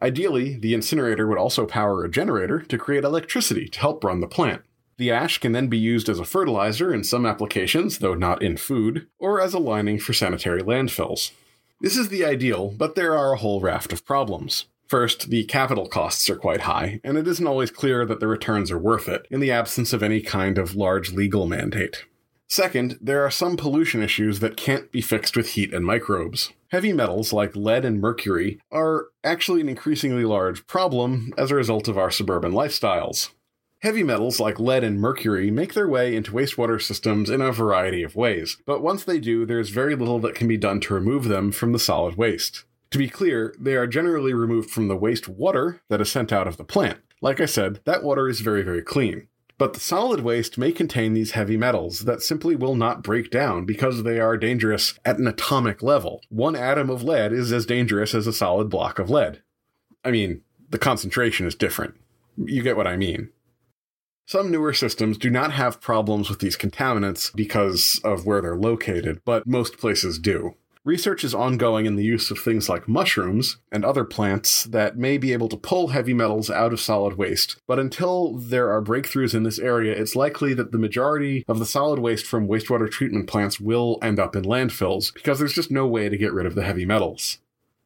Ideally, 0.02 0.56
the 0.56 0.74
incinerator 0.74 1.28
would 1.28 1.38
also 1.38 1.66
power 1.66 2.06
a 2.06 2.10
generator 2.10 2.62
to 2.62 2.78
create 2.78 3.04
electricity 3.04 3.68
to 3.68 3.80
help 3.82 4.02
run 4.02 4.22
the 4.22 4.28
plant. 4.28 4.62
The 4.96 5.12
ash 5.12 5.40
can 5.40 5.52
then 5.52 5.68
be 5.68 5.78
used 5.78 6.08
as 6.08 6.20
a 6.20 6.24
fertilizer 6.24 6.94
in 6.94 7.04
some 7.04 7.26
applications, 7.26 7.98
though 7.98 8.16
not 8.16 8.42
in 8.42 8.56
food, 8.56 9.08
or 9.20 9.42
as 9.42 9.54
a 9.54 9.60
lining 9.60 10.00
for 10.00 10.14
sanitary 10.14 10.62
landfills. 10.62 11.32
This 11.82 11.98
is 11.98 12.08
the 12.08 12.24
ideal, 12.24 12.70
but 12.70 12.96
there 12.96 13.18
are 13.18 13.34
a 13.34 13.40
whole 13.40 13.60
raft 13.60 13.92
of 13.92 14.06
problems. 14.06 14.68
First, 14.90 15.30
the 15.30 15.44
capital 15.44 15.88
costs 15.88 16.28
are 16.32 16.36
quite 16.36 16.62
high, 16.62 17.00
and 17.04 17.16
it 17.16 17.28
isn't 17.28 17.46
always 17.46 17.70
clear 17.70 18.08
that 18.08 18.20
the 18.20 18.28
returns 18.28 18.72
are 18.72 18.80
worth 18.80 19.08
it 19.08 19.28
in 19.30 19.40
the 19.40 19.52
absence 19.52 19.94
of 19.94 20.02
any 20.02 20.20
kind 20.20 20.58
of 20.58 20.76
large 20.76 21.14
legal 21.14 21.46
mandate. 21.46 22.06
Second, 22.48 22.98
there 23.00 23.24
are 23.24 23.30
some 23.30 23.56
pollution 23.56 24.02
issues 24.02 24.40
that 24.40 24.58
can't 24.58 24.92
be 24.92 25.00
fixed 25.00 25.38
with 25.38 25.50
heat 25.50 25.72
and 25.76 25.86
microbes. 25.86 26.52
Heavy 26.72 26.92
metals 26.92 27.32
like 27.32 27.56
lead 27.56 27.86
and 27.86 28.02
mercury 28.02 28.60
are 28.72 29.10
actually 29.24 29.62
an 29.62 29.70
increasingly 29.70 30.26
large 30.26 30.66
problem 30.66 31.36
as 31.38 31.52
a 31.52 31.56
result 31.56 31.88
of 31.88 32.00
our 32.00 32.10
suburban 32.10 32.52
lifestyles. 32.52 33.30
Heavy 33.84 34.02
metals 34.02 34.40
like 34.40 34.60
lead 34.60 34.84
and 34.84 35.00
mercury 35.00 35.52
make 35.52 35.76
their 35.76 35.88
way 35.88 36.16
into 36.16 36.32
wastewater 36.32 36.82
systems 36.82 37.30
in 37.30 37.42
a 37.42 37.52
variety 37.52 38.02
of 38.02 38.16
ways, 38.16 38.58
but 38.66 38.82
once 38.82 39.04
they 39.04 39.20
do, 39.20 39.46
there's 39.46 39.70
very 39.70 39.96
little 39.96 40.18
that 40.18 40.34
can 40.34 40.48
be 40.48 40.58
done 40.58 40.80
to 40.80 40.96
remove 40.96 41.26
them 41.26 41.52
from 41.52 41.74
the 41.74 41.80
solid 41.80 42.18
waste. 42.18 42.66
To 42.92 42.98
be 42.98 43.10
clear, 43.10 43.54
they 43.60 43.76
are 43.76 43.88
generally 43.88 44.34
removed 44.34 44.70
from 44.72 44.88
the 44.88 44.96
waste 44.96 45.28
water 45.28 45.82
that 45.90 46.02
is 46.02 46.12
sent 46.12 46.34
out 46.34 46.48
of 46.48 46.58
the 46.58 46.64
plant. 46.64 47.00
Like 47.22 47.40
I 47.40 47.46
said, 47.46 47.82
that 47.86 48.04
water 48.04 48.28
is 48.28 48.40
very, 48.40 48.64
very 48.64 48.82
clean. 48.82 49.28
But 49.60 49.74
the 49.74 49.80
solid 49.80 50.22
waste 50.22 50.58
may 50.58 50.72
contain 50.72 51.14
these 51.14 51.32
heavy 51.32 51.58
metals 51.58 52.06
that 52.06 52.22
simply 52.22 52.56
will 52.56 52.76
not 52.76 53.04
break 53.04 53.30
down 53.30 53.66
because 53.66 54.04
they 54.04 54.20
are 54.20 54.38
dangerous 54.38 54.98
at 55.04 55.20
an 55.20 55.28
atomic 55.28 55.84
level. 55.84 56.22
One 56.30 56.56
atom 56.56 56.90
of 56.90 57.04
lead 57.04 57.34
is 57.34 57.52
as 57.52 57.66
dangerous 57.66 58.16
as 58.16 58.26
a 58.26 58.34
solid 58.34 58.70
block 58.70 59.00
of 59.00 59.10
lead. 59.10 59.44
I 60.04 60.12
mean, 60.12 60.42
the 60.70 60.80
concentration 60.80 61.46
is 61.46 61.56
different. 61.56 61.96
You 62.38 62.64
get 62.64 62.78
what 62.78 62.88
I 62.88 62.96
mean. 62.96 63.32
Some 64.26 64.50
newer 64.50 64.74
systems 64.74 65.18
do 65.18 65.30
not 65.30 65.52
have 65.52 65.82
problems 65.82 66.30
with 66.30 66.40
these 66.40 66.56
contaminants 66.56 67.36
because 67.36 68.00
of 68.04 68.26
where 68.26 68.42
they're 68.42 68.56
located, 68.56 69.22
but 69.26 69.46
most 69.46 69.78
places 69.78 70.20
do. 70.20 70.56
Research 70.86 71.26
is 71.26 71.36
ongoing 71.36 71.86
in 71.86 71.98
the 71.98 72.06
use 72.06 72.32
of 72.32 72.40
things 72.40 72.70
like 72.70 72.88
mushrooms 72.88 73.58
and 73.70 73.84
other 73.84 74.06
plants 74.06 74.64
that 74.64 74.98
may 74.98 75.18
be 75.18 75.34
able 75.34 75.50
to 75.50 75.58
pull 75.58 75.90
heavy 75.90 76.14
metals 76.14 76.50
out 76.50 76.72
of 76.72 76.80
solid 76.80 77.18
waste. 77.18 77.58
But 77.68 77.80
until 77.80 78.36
there 78.36 78.72
are 78.72 78.82
breakthroughs 78.82 79.36
in 79.36 79.44
this 79.44 79.60
area, 79.60 79.94
it's 79.94 80.16
likely 80.16 80.54
that 80.54 80.72
the 80.72 80.78
majority 80.78 81.44
of 81.50 81.60
the 81.60 81.66
solid 81.66 82.00
waste 82.00 82.26
from 82.26 82.48
wastewater 82.48 82.90
treatment 82.90 83.28
plants 83.28 83.60
will 83.60 84.00
end 84.02 84.20
up 84.20 84.38
in 84.38 84.44
landfills 84.44 85.14
because 85.14 85.38
there's 85.38 85.54
just 85.54 85.70
no 85.70 85.86
way 85.86 86.08
to 86.08 86.18
get 86.18 86.32
rid 86.32 86.46
of 86.46 86.56
the 86.56 86.64
heavy 86.64 86.86
metals. 86.86 87.40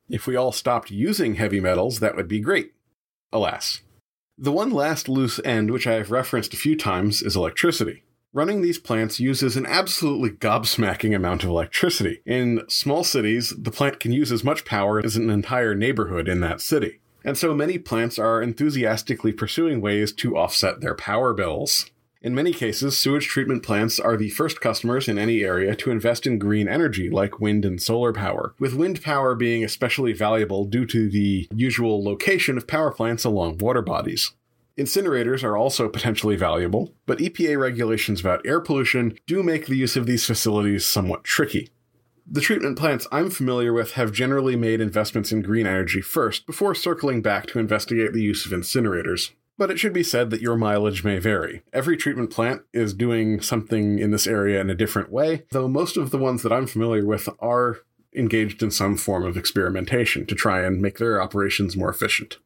If 0.08 0.28
we 0.28 0.36
all 0.36 0.52
stopped 0.52 0.92
using 0.92 1.36
heavy 1.36 1.60
metals, 1.60 2.00
that 2.00 2.16
would 2.16 2.28
be 2.28 2.40
great. 2.40 2.74
Alas. 3.32 3.82
The 4.38 4.52
one 4.52 4.70
last 4.70 5.10
loose 5.10 5.40
end, 5.44 5.72
which 5.72 5.88
I 5.88 5.94
have 5.94 6.12
referenced 6.12 6.54
a 6.54 6.58
few 6.58 6.76
times, 6.76 7.24
is 7.24 7.36
electricity. 7.36 8.04
Running 8.36 8.64
these 8.64 8.80
plants 8.80 9.20
uses 9.20 9.56
an 9.56 9.68
absolutely 9.68 10.32
gobsmacking 10.32 11.16
amount 11.16 11.44
of 11.44 11.52
electricity. 11.52 12.22
In 12.26 12.64
small 12.68 13.04
cities, 13.04 13.54
the 13.56 13.70
plant 13.70 14.00
can 14.00 14.12
use 14.12 14.32
as 14.32 14.44
much 14.44 14.66
power 14.66 15.00
as 15.06 15.16
an 15.16 15.30
entire 15.30 15.76
neighborhood 15.76 16.28
in 16.28 16.40
that 16.40 16.60
city. 16.60 17.00
And 17.24 17.38
so 17.38 17.54
many 17.54 17.78
plants 17.78 18.18
are 18.18 18.42
enthusiastically 18.42 19.34
pursuing 19.34 19.82
ways 19.82 20.12
to 20.14 20.36
offset 20.36 20.82
their 20.82 20.96
power 20.96 21.32
bills. 21.36 21.92
In 22.24 22.34
many 22.34 22.54
cases, 22.54 22.98
sewage 22.98 23.28
treatment 23.28 23.62
plants 23.62 24.00
are 24.00 24.18
the 24.18 24.30
first 24.32 24.60
customers 24.62 25.08
in 25.08 25.20
any 25.20 25.44
area 25.44 25.76
to 25.76 25.92
invest 25.92 26.26
in 26.26 26.40
green 26.40 26.68
energy 26.68 27.12
like 27.12 27.40
wind 27.40 27.66
and 27.66 27.80
solar 27.80 28.14
power, 28.14 28.56
with 28.58 28.74
wind 28.74 29.04
power 29.04 29.36
being 29.36 29.64
especially 29.64 30.14
valuable 30.14 30.66
due 30.66 30.88
to 30.88 31.08
the 31.08 31.48
usual 31.54 32.04
location 32.04 32.58
of 32.58 32.66
power 32.66 32.90
plants 32.90 33.26
along 33.26 33.60
water 33.60 33.84
bodies. 33.84 34.32
Incinerators 34.78 35.44
are 35.44 35.56
also 35.56 35.88
potentially 35.88 36.36
valuable, 36.36 36.96
but 37.06 37.20
EPA 37.20 37.60
regulations 37.60 38.20
about 38.20 38.46
air 38.46 38.60
pollution 38.60 39.18
do 39.28 39.44
make 39.44 39.68
the 39.68 39.76
use 39.76 39.96
of 39.96 40.08
these 40.08 40.26
facilities 40.26 40.86
somewhat 40.86 41.24
tricky. 41.24 41.70
The 42.26 42.42
treatment 42.42 42.80
plants 42.80 43.06
I'm 43.12 43.30
familiar 43.30 43.72
with 43.72 43.92
have 43.92 44.12
generally 44.12 44.56
made 44.56 44.82
investments 44.82 45.32
in 45.32 45.42
green 45.42 45.68
energy 45.68 46.02
first 46.02 46.48
before 46.48 46.74
circling 46.74 47.22
back 47.22 47.46
to 47.48 47.60
investigate 47.60 48.14
the 48.14 48.24
use 48.24 48.46
of 48.46 48.52
incinerators. 48.52 49.32
But 49.60 49.70
it 49.70 49.78
should 49.78 49.94
be 49.94 50.02
said 50.02 50.32
that 50.32 50.42
your 50.42 50.58
mileage 50.58 51.04
may 51.04 51.20
vary. 51.20 51.62
Every 51.72 51.96
treatment 51.96 52.32
plant 52.32 52.64
is 52.74 52.96
doing 52.96 53.42
something 53.42 54.00
in 54.00 54.10
this 54.10 54.26
area 54.26 54.60
in 54.60 54.72
a 54.72 54.76
different 54.76 55.12
way, 55.12 55.44
though 55.52 55.68
most 55.68 55.98
of 55.98 56.10
the 56.10 56.18
ones 56.18 56.42
that 56.42 56.52
I'm 56.52 56.66
familiar 56.66 57.06
with 57.06 57.30
are 57.40 57.82
engaged 58.16 58.64
in 58.64 58.72
some 58.72 58.98
form 58.98 59.24
of 59.24 59.38
experimentation 59.38 60.26
to 60.26 60.34
try 60.34 60.64
and 60.64 60.82
make 60.82 60.98
their 60.98 61.22
operations 61.22 61.78
more 61.78 61.90
efficient. 61.90 62.38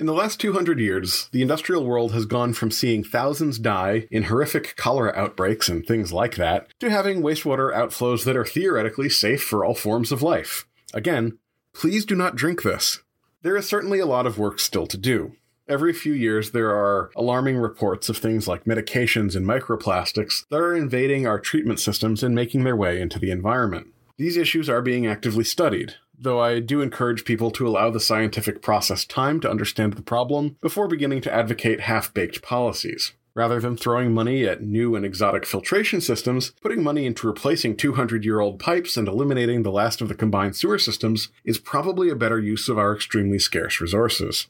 In 0.00 0.06
the 0.06 0.14
last 0.14 0.40
200 0.40 0.80
years, 0.80 1.28
the 1.30 1.42
industrial 1.42 1.84
world 1.84 2.12
has 2.12 2.24
gone 2.24 2.54
from 2.54 2.70
seeing 2.70 3.04
thousands 3.04 3.58
die 3.58 4.08
in 4.10 4.22
horrific 4.22 4.74
cholera 4.74 5.12
outbreaks 5.14 5.68
and 5.68 5.84
things 5.84 6.10
like 6.10 6.36
that 6.36 6.68
to 6.80 6.88
having 6.88 7.20
wastewater 7.20 7.70
outflows 7.70 8.24
that 8.24 8.34
are 8.34 8.46
theoretically 8.46 9.10
safe 9.10 9.42
for 9.42 9.62
all 9.62 9.74
forms 9.74 10.10
of 10.10 10.22
life. 10.22 10.66
Again, 10.94 11.38
please 11.74 12.06
do 12.06 12.16
not 12.16 12.34
drink 12.34 12.62
this. 12.62 13.00
There 13.42 13.58
is 13.58 13.68
certainly 13.68 13.98
a 13.98 14.06
lot 14.06 14.26
of 14.26 14.38
work 14.38 14.58
still 14.58 14.86
to 14.86 14.96
do. 14.96 15.36
Every 15.68 15.92
few 15.92 16.14
years, 16.14 16.52
there 16.52 16.70
are 16.70 17.10
alarming 17.14 17.58
reports 17.58 18.08
of 18.08 18.16
things 18.16 18.48
like 18.48 18.64
medications 18.64 19.36
and 19.36 19.44
microplastics 19.44 20.48
that 20.48 20.56
are 20.56 20.74
invading 20.74 21.26
our 21.26 21.38
treatment 21.38 21.78
systems 21.78 22.22
and 22.22 22.34
making 22.34 22.64
their 22.64 22.74
way 22.74 23.02
into 23.02 23.18
the 23.18 23.30
environment. 23.30 23.88
These 24.16 24.38
issues 24.38 24.70
are 24.70 24.80
being 24.80 25.06
actively 25.06 25.44
studied, 25.44 25.96
though 26.20 26.40
I 26.40 26.60
do 26.60 26.82
encourage 26.82 27.24
people 27.24 27.50
to 27.52 27.66
allow 27.66 27.90
the 27.90 28.00
scientific 28.00 28.62
process 28.62 29.04
time 29.04 29.40
to 29.40 29.50
understand 29.50 29.94
the 29.94 30.02
problem 30.02 30.56
before 30.60 30.86
beginning 30.86 31.22
to 31.22 31.32
advocate 31.32 31.80
half 31.80 32.12
baked 32.12 32.42
policies. 32.42 33.14
Rather 33.34 33.60
than 33.60 33.76
throwing 33.76 34.12
money 34.12 34.44
at 34.44 34.62
new 34.62 34.96
and 34.96 35.04
exotic 35.04 35.46
filtration 35.46 36.00
systems, 36.00 36.52
putting 36.60 36.82
money 36.82 37.06
into 37.06 37.26
replacing 37.26 37.76
200 37.76 38.24
year 38.24 38.40
old 38.40 38.58
pipes 38.58 38.96
and 38.96 39.08
eliminating 39.08 39.62
the 39.62 39.70
last 39.70 40.00
of 40.00 40.08
the 40.08 40.14
combined 40.14 40.56
sewer 40.56 40.78
systems 40.78 41.28
is 41.44 41.56
probably 41.56 42.10
a 42.10 42.16
better 42.16 42.40
use 42.40 42.68
of 42.68 42.76
our 42.76 42.94
extremely 42.94 43.38
scarce 43.38 43.80
resources. 43.80 44.48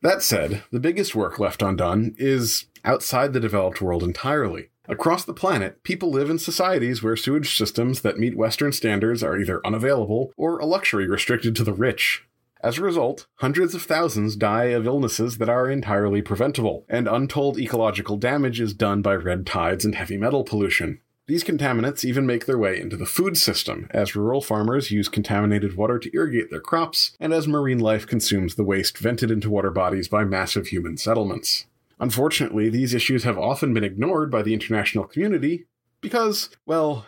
That 0.00 0.22
said, 0.22 0.64
the 0.72 0.80
biggest 0.80 1.14
work 1.14 1.38
left 1.38 1.62
undone 1.62 2.16
is 2.18 2.66
outside 2.84 3.32
the 3.32 3.38
developed 3.38 3.80
world 3.80 4.02
entirely. 4.02 4.70
Across 4.92 5.24
the 5.24 5.32
planet, 5.32 5.82
people 5.84 6.10
live 6.10 6.28
in 6.28 6.38
societies 6.38 7.02
where 7.02 7.16
sewage 7.16 7.56
systems 7.56 8.02
that 8.02 8.18
meet 8.18 8.36
Western 8.36 8.72
standards 8.72 9.22
are 9.22 9.38
either 9.38 9.66
unavailable 9.66 10.34
or 10.36 10.58
a 10.58 10.66
luxury 10.66 11.08
restricted 11.08 11.56
to 11.56 11.64
the 11.64 11.72
rich. 11.72 12.26
As 12.62 12.76
a 12.76 12.82
result, 12.82 13.26
hundreds 13.36 13.74
of 13.74 13.84
thousands 13.84 14.36
die 14.36 14.64
of 14.64 14.84
illnesses 14.84 15.38
that 15.38 15.48
are 15.48 15.70
entirely 15.70 16.20
preventable, 16.20 16.84
and 16.90 17.08
untold 17.08 17.58
ecological 17.58 18.18
damage 18.18 18.60
is 18.60 18.74
done 18.74 19.00
by 19.00 19.14
red 19.14 19.46
tides 19.46 19.86
and 19.86 19.94
heavy 19.94 20.18
metal 20.18 20.44
pollution. 20.44 21.00
These 21.26 21.42
contaminants 21.42 22.04
even 22.04 22.26
make 22.26 22.44
their 22.44 22.58
way 22.58 22.78
into 22.78 22.98
the 22.98 23.06
food 23.06 23.38
system, 23.38 23.86
as 23.92 24.14
rural 24.14 24.42
farmers 24.42 24.90
use 24.90 25.08
contaminated 25.08 25.74
water 25.74 25.98
to 26.00 26.14
irrigate 26.14 26.50
their 26.50 26.60
crops, 26.60 27.16
and 27.18 27.32
as 27.32 27.48
marine 27.48 27.78
life 27.78 28.06
consumes 28.06 28.56
the 28.56 28.62
waste 28.62 28.98
vented 28.98 29.30
into 29.30 29.48
water 29.48 29.70
bodies 29.70 30.06
by 30.06 30.22
massive 30.22 30.66
human 30.66 30.98
settlements. 30.98 31.64
Unfortunately, 32.02 32.68
these 32.68 32.94
issues 32.94 33.22
have 33.22 33.38
often 33.38 33.72
been 33.72 33.84
ignored 33.84 34.28
by 34.28 34.42
the 34.42 34.52
international 34.52 35.04
community 35.04 35.66
because, 36.00 36.50
well, 36.66 37.06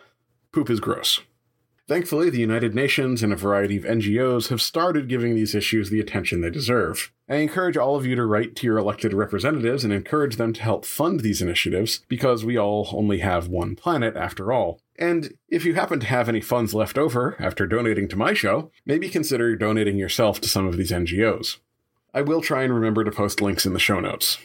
poop 0.53 0.71
is 0.71 0.79
gross. 0.79 1.21
Thankfully, 1.89 2.31
the 2.31 2.39
United 2.39 2.77
Nations 2.77 3.21
and 3.21 3.33
a 3.33 3.37
variety 3.37 3.77
of 3.77 3.83
NGOs 3.83 4.51
have 4.51 4.63
started 4.63 5.09
giving 5.09 5.35
these 5.35 5.53
issues 5.53 5.91
the 5.91 5.99
attention 5.99 6.43
they 6.43 6.49
deserve. 6.49 7.13
I 7.29 7.37
encourage 7.37 7.77
all 7.77 7.97
of 7.97 8.07
you 8.07 8.15
to 8.15 8.25
write 8.25 8.55
to 8.55 8.67
your 8.69 8.79
elected 8.79 9.13
representatives 9.13 9.83
and 9.83 9.93
encourage 9.93 10.37
them 10.37 10.53
to 10.53 10.63
help 10.63 10.85
fund 10.85 11.21
these 11.21 11.43
initiatives 11.43 12.03
because 12.09 12.45
we 12.45 12.57
all 12.57 12.89
only 12.93 13.19
have 13.19 13.49
one 13.49 13.75
planet 13.75 14.15
after 14.17 14.53
all. 14.53 14.81
And 14.97 15.35
if 15.49 15.65
you 15.65 15.75
happen 15.75 15.99
to 15.99 16.07
have 16.07 16.29
any 16.29 16.41
funds 16.41 16.73
left 16.73 16.97
over 16.97 17.37
after 17.41 17.67
donating 17.67 18.07
to 18.11 18.17
my 18.17 18.33
show, 18.33 18.71
maybe 18.87 19.09
consider 19.09 19.57
donating 19.57 19.99
yourself 19.99 20.41
to 20.43 20.49
some 20.49 20.69
of 20.69 20.77
these 20.77 20.93
NGOs. 20.93 21.57
I 22.15 22.23
will 22.23 22.41
try 22.41 22.63
and 22.63 22.73
remember 22.73 23.03
to 23.03 23.11
post 23.11 23.43
links 23.43 23.67
in 23.67 23.73
the 23.73 23.81
show 23.81 23.99
notes. 23.99 24.39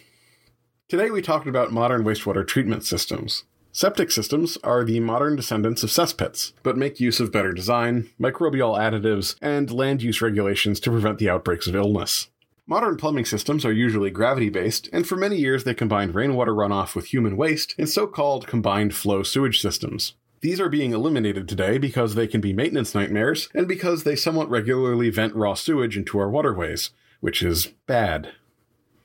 Today 0.89 1.11
we 1.11 1.21
talked 1.21 1.45
about 1.45 1.71
modern 1.71 2.03
wastewater 2.03 2.47
treatment 2.47 2.83
systems. 2.83 3.43
Septic 3.71 4.09
systems 4.09 4.57
are 4.63 4.83
the 4.83 4.99
modern 4.99 5.35
descendants 5.35 5.83
of 5.83 5.91
cesspits, 5.91 6.53
but 6.63 6.77
make 6.77 6.99
use 6.99 7.19
of 7.19 7.31
better 7.31 7.53
design, 7.53 8.09
microbial 8.19 8.75
additives, 8.75 9.35
and 9.39 9.69
land 9.69 10.01
use 10.01 10.19
regulations 10.19 10.79
to 10.79 10.89
prevent 10.89 11.19
the 11.19 11.29
outbreaks 11.29 11.67
of 11.67 11.75
illness. 11.75 12.29
Modern 12.65 12.97
plumbing 12.97 13.25
systems 13.25 13.65
are 13.65 13.71
usually 13.71 14.09
gravity 14.09 14.49
based, 14.49 14.89
and 14.91 15.07
for 15.07 15.15
many 15.15 15.35
years 15.35 15.63
they 15.63 15.75
combined 15.75 16.15
rainwater 16.15 16.53
runoff 16.53 16.95
with 16.95 17.13
human 17.13 17.37
waste 17.37 17.75
in 17.77 17.85
so 17.85 18.07
called 18.07 18.47
combined 18.47 18.95
flow 18.95 19.21
sewage 19.21 19.61
systems. 19.61 20.15
These 20.41 20.59
are 20.59 20.69
being 20.69 20.93
eliminated 20.93 21.47
today 21.47 21.77
because 21.77 22.15
they 22.15 22.25
can 22.25 22.41
be 22.41 22.51
maintenance 22.51 22.95
nightmares 22.95 23.47
and 23.53 23.67
because 23.67 24.05
they 24.05 24.15
somewhat 24.15 24.49
regularly 24.49 25.11
vent 25.11 25.35
raw 25.35 25.53
sewage 25.53 25.95
into 25.95 26.17
our 26.17 26.31
waterways, 26.31 26.89
which 27.19 27.43
is 27.43 27.67
bad. 27.85 28.31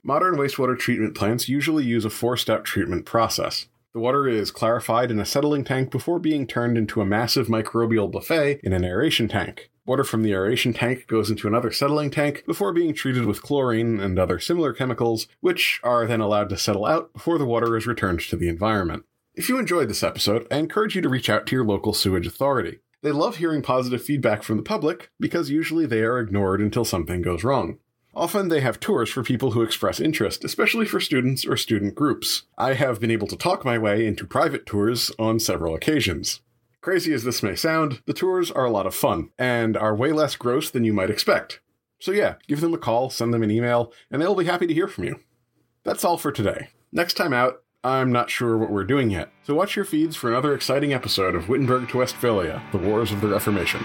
Modern 0.07 0.37
wastewater 0.37 0.79
treatment 0.79 1.15
plants 1.15 1.49
usually 1.49 1.83
use 1.83 2.05
a 2.05 2.11
four 2.11 2.37
step 2.37 2.63
treatment 2.63 3.07
process. 3.07 3.69
The 3.95 4.01
water 4.01 4.29
is 4.29 4.51
clarified 4.51 5.11
in 5.11 5.19
a 5.19 5.25
settling 5.25 5.65
tank 5.65 5.91
before 5.91 6.19
being 6.19 6.47
turned 6.47 6.77
into 6.77 7.01
a 7.01 7.07
massive 7.07 7.47
microbial 7.47 8.13
buffet 8.13 8.61
in 8.63 8.75
an 8.75 8.85
aeration 8.85 9.29
tank. 9.29 9.71
Water 9.87 10.05
from 10.05 10.23
the 10.23 10.33
aeration 10.33 10.75
tank 10.75 11.07
goes 11.07 11.31
into 11.31 11.49
another 11.49 11.73
settling 11.73 12.11
tank 12.11 12.45
before 12.47 12.75
being 12.75 12.93
treated 12.93 13.25
with 13.25 13.41
chlorine 13.41 13.99
and 13.99 14.19
other 14.19 14.39
similar 14.39 14.75
chemicals, 14.75 15.27
which 15.41 15.81
are 15.83 16.07
then 16.07 16.21
allowed 16.21 16.51
to 16.51 16.59
settle 16.59 16.85
out 16.85 17.15
before 17.15 17.39
the 17.39 17.47
water 17.47 17.75
is 17.75 17.87
returned 17.87 18.21
to 18.21 18.37
the 18.37 18.49
environment. 18.51 19.07
If 19.35 19.49
you 19.49 19.59
enjoyed 19.59 19.89
this 19.89 20.03
episode, 20.03 20.47
I 20.51 20.57
encourage 20.57 20.95
you 20.95 21.01
to 21.01 21.09
reach 21.09 21.31
out 21.31 21.47
to 21.47 21.57
your 21.57 21.65
local 21.65 21.95
sewage 21.95 22.27
authority. 22.27 22.81
They 23.01 23.13
love 23.13 23.37
hearing 23.37 23.63
positive 23.63 24.03
feedback 24.03 24.43
from 24.43 24.59
the 24.59 24.63
public 24.63 25.11
because 25.19 25.49
usually 25.49 25.87
they 25.87 26.03
are 26.03 26.19
ignored 26.19 26.61
until 26.61 26.85
something 26.85 27.23
goes 27.23 27.43
wrong. 27.43 27.79
Often 28.17 28.49
they 28.49 28.61
have 28.61 28.79
tours 28.79 29.11
for 29.11 29.25
people 29.25 29.53
who 29.53 29.63
express 29.63 29.99
interest, 29.99 30.45
especially 30.45 30.87
for 30.87 31.01
students 31.01 31.45
or 31.45 31.57
student 31.57 31.97
groups. 31.97 32.45
I 32.57 32.75
have 32.75 33.01
been 33.01 33.11
able 33.11 33.27
to 33.27 33.37
talk 33.37 33.65
my 33.65 33.77
way 33.77 34.07
into 34.07 34.25
private 34.25 34.67
tours 34.67 35.11
on 35.19 35.41
several 35.41 35.75
occasions. 35.75 36.41
Crazy 36.81 37.13
as 37.13 37.25
this 37.25 37.43
may 37.43 37.57
sound, 37.57 38.03
the 38.07 38.13
tours 38.13 38.53
are 38.53 38.65
a 38.65 38.71
lot 38.71 38.87
of 38.87 38.95
fun 38.95 39.31
and 39.37 39.77
are 39.77 39.97
way 39.97 40.13
less 40.13 40.37
gross 40.37 40.71
than 40.71 40.85
you 40.85 40.93
might 40.93 41.11
expect. 41.11 41.61
So, 41.99 42.13
yeah, 42.13 42.35
give 42.47 42.61
them 42.61 42.75
a 42.75 42.79
call, 42.79 43.11
send 43.11 43.35
them 43.35 43.43
an 43.43 43.51
email, 43.51 43.93
and 44.11 44.23
they'll 44.23 44.35
be 44.35 44.45
happy 44.45 44.69
to 44.69 44.75
hear 44.75 44.87
from 44.87 45.05
you. 45.05 45.21
That's 45.83 46.05
all 46.05 46.19
for 46.19 46.31
today. 46.31 46.69
Next 46.93 47.15
time 47.15 47.33
out, 47.33 47.63
I'm 47.83 48.13
not 48.13 48.31
sure 48.31 48.57
what 48.57 48.71
we're 48.71 48.85
doing 48.85 49.11
yet, 49.11 49.31
so 49.43 49.55
watch 49.55 49.75
your 49.75 49.85
feeds 49.85 50.15
for 50.15 50.31
another 50.31 50.55
exciting 50.55 50.93
episode 50.93 51.35
of 51.35 51.49
Wittenberg 51.49 51.89
to 51.89 51.99
Westphalia 51.99 52.63
The 52.71 52.79
Wars 52.79 53.11
of 53.11 53.21
the 53.21 53.29
Reformation. 53.29 53.85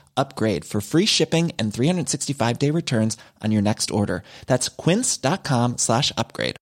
upgrade 0.17 0.65
for 0.65 0.81
free 0.81 1.05
shipping 1.05 1.51
and 1.59 1.73
365 1.73 2.57
day 2.59 2.71
returns 2.71 3.17
on 3.41 3.51
your 3.51 3.61
next 3.61 3.91
order. 3.91 4.23
That's 4.47 4.69
quince.com 4.69 5.77
slash 5.77 6.11
upgrade. 6.17 6.55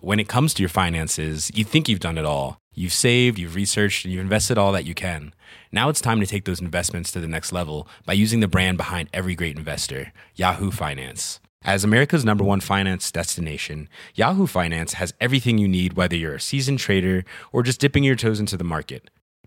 When 0.00 0.18
it 0.18 0.28
comes 0.28 0.52
to 0.54 0.62
your 0.62 0.68
finances, 0.68 1.50
you 1.54 1.62
think 1.62 1.88
you've 1.88 2.00
done 2.00 2.18
it 2.18 2.24
all. 2.24 2.58
You've 2.74 2.92
saved, 2.92 3.38
you've 3.38 3.54
researched, 3.54 4.04
and 4.04 4.12
you've 4.12 4.22
invested 4.22 4.58
all 4.58 4.72
that 4.72 4.84
you 4.84 4.94
can. 4.94 5.34
Now 5.70 5.88
it's 5.88 6.00
time 6.00 6.20
to 6.20 6.26
take 6.26 6.44
those 6.44 6.60
investments 6.60 7.12
to 7.12 7.20
the 7.20 7.28
next 7.28 7.52
level 7.52 7.86
by 8.04 8.14
using 8.14 8.40
the 8.40 8.48
brand 8.48 8.78
behind 8.78 9.10
every 9.12 9.34
great 9.34 9.56
investor, 9.56 10.12
Yahoo 10.34 10.70
Finance. 10.70 11.38
As 11.64 11.84
America's 11.84 12.24
number 12.24 12.42
one 12.42 12.60
finance 12.60 13.12
destination, 13.12 13.88
Yahoo 14.14 14.48
Finance 14.48 14.94
has 14.94 15.14
everything 15.20 15.58
you 15.58 15.68
need, 15.68 15.92
whether 15.92 16.16
you're 16.16 16.34
a 16.34 16.40
seasoned 16.40 16.80
trader 16.80 17.24
or 17.52 17.62
just 17.62 17.80
dipping 17.80 18.02
your 18.02 18.16
toes 18.16 18.40
into 18.40 18.56
the 18.56 18.64
market. 18.64 19.08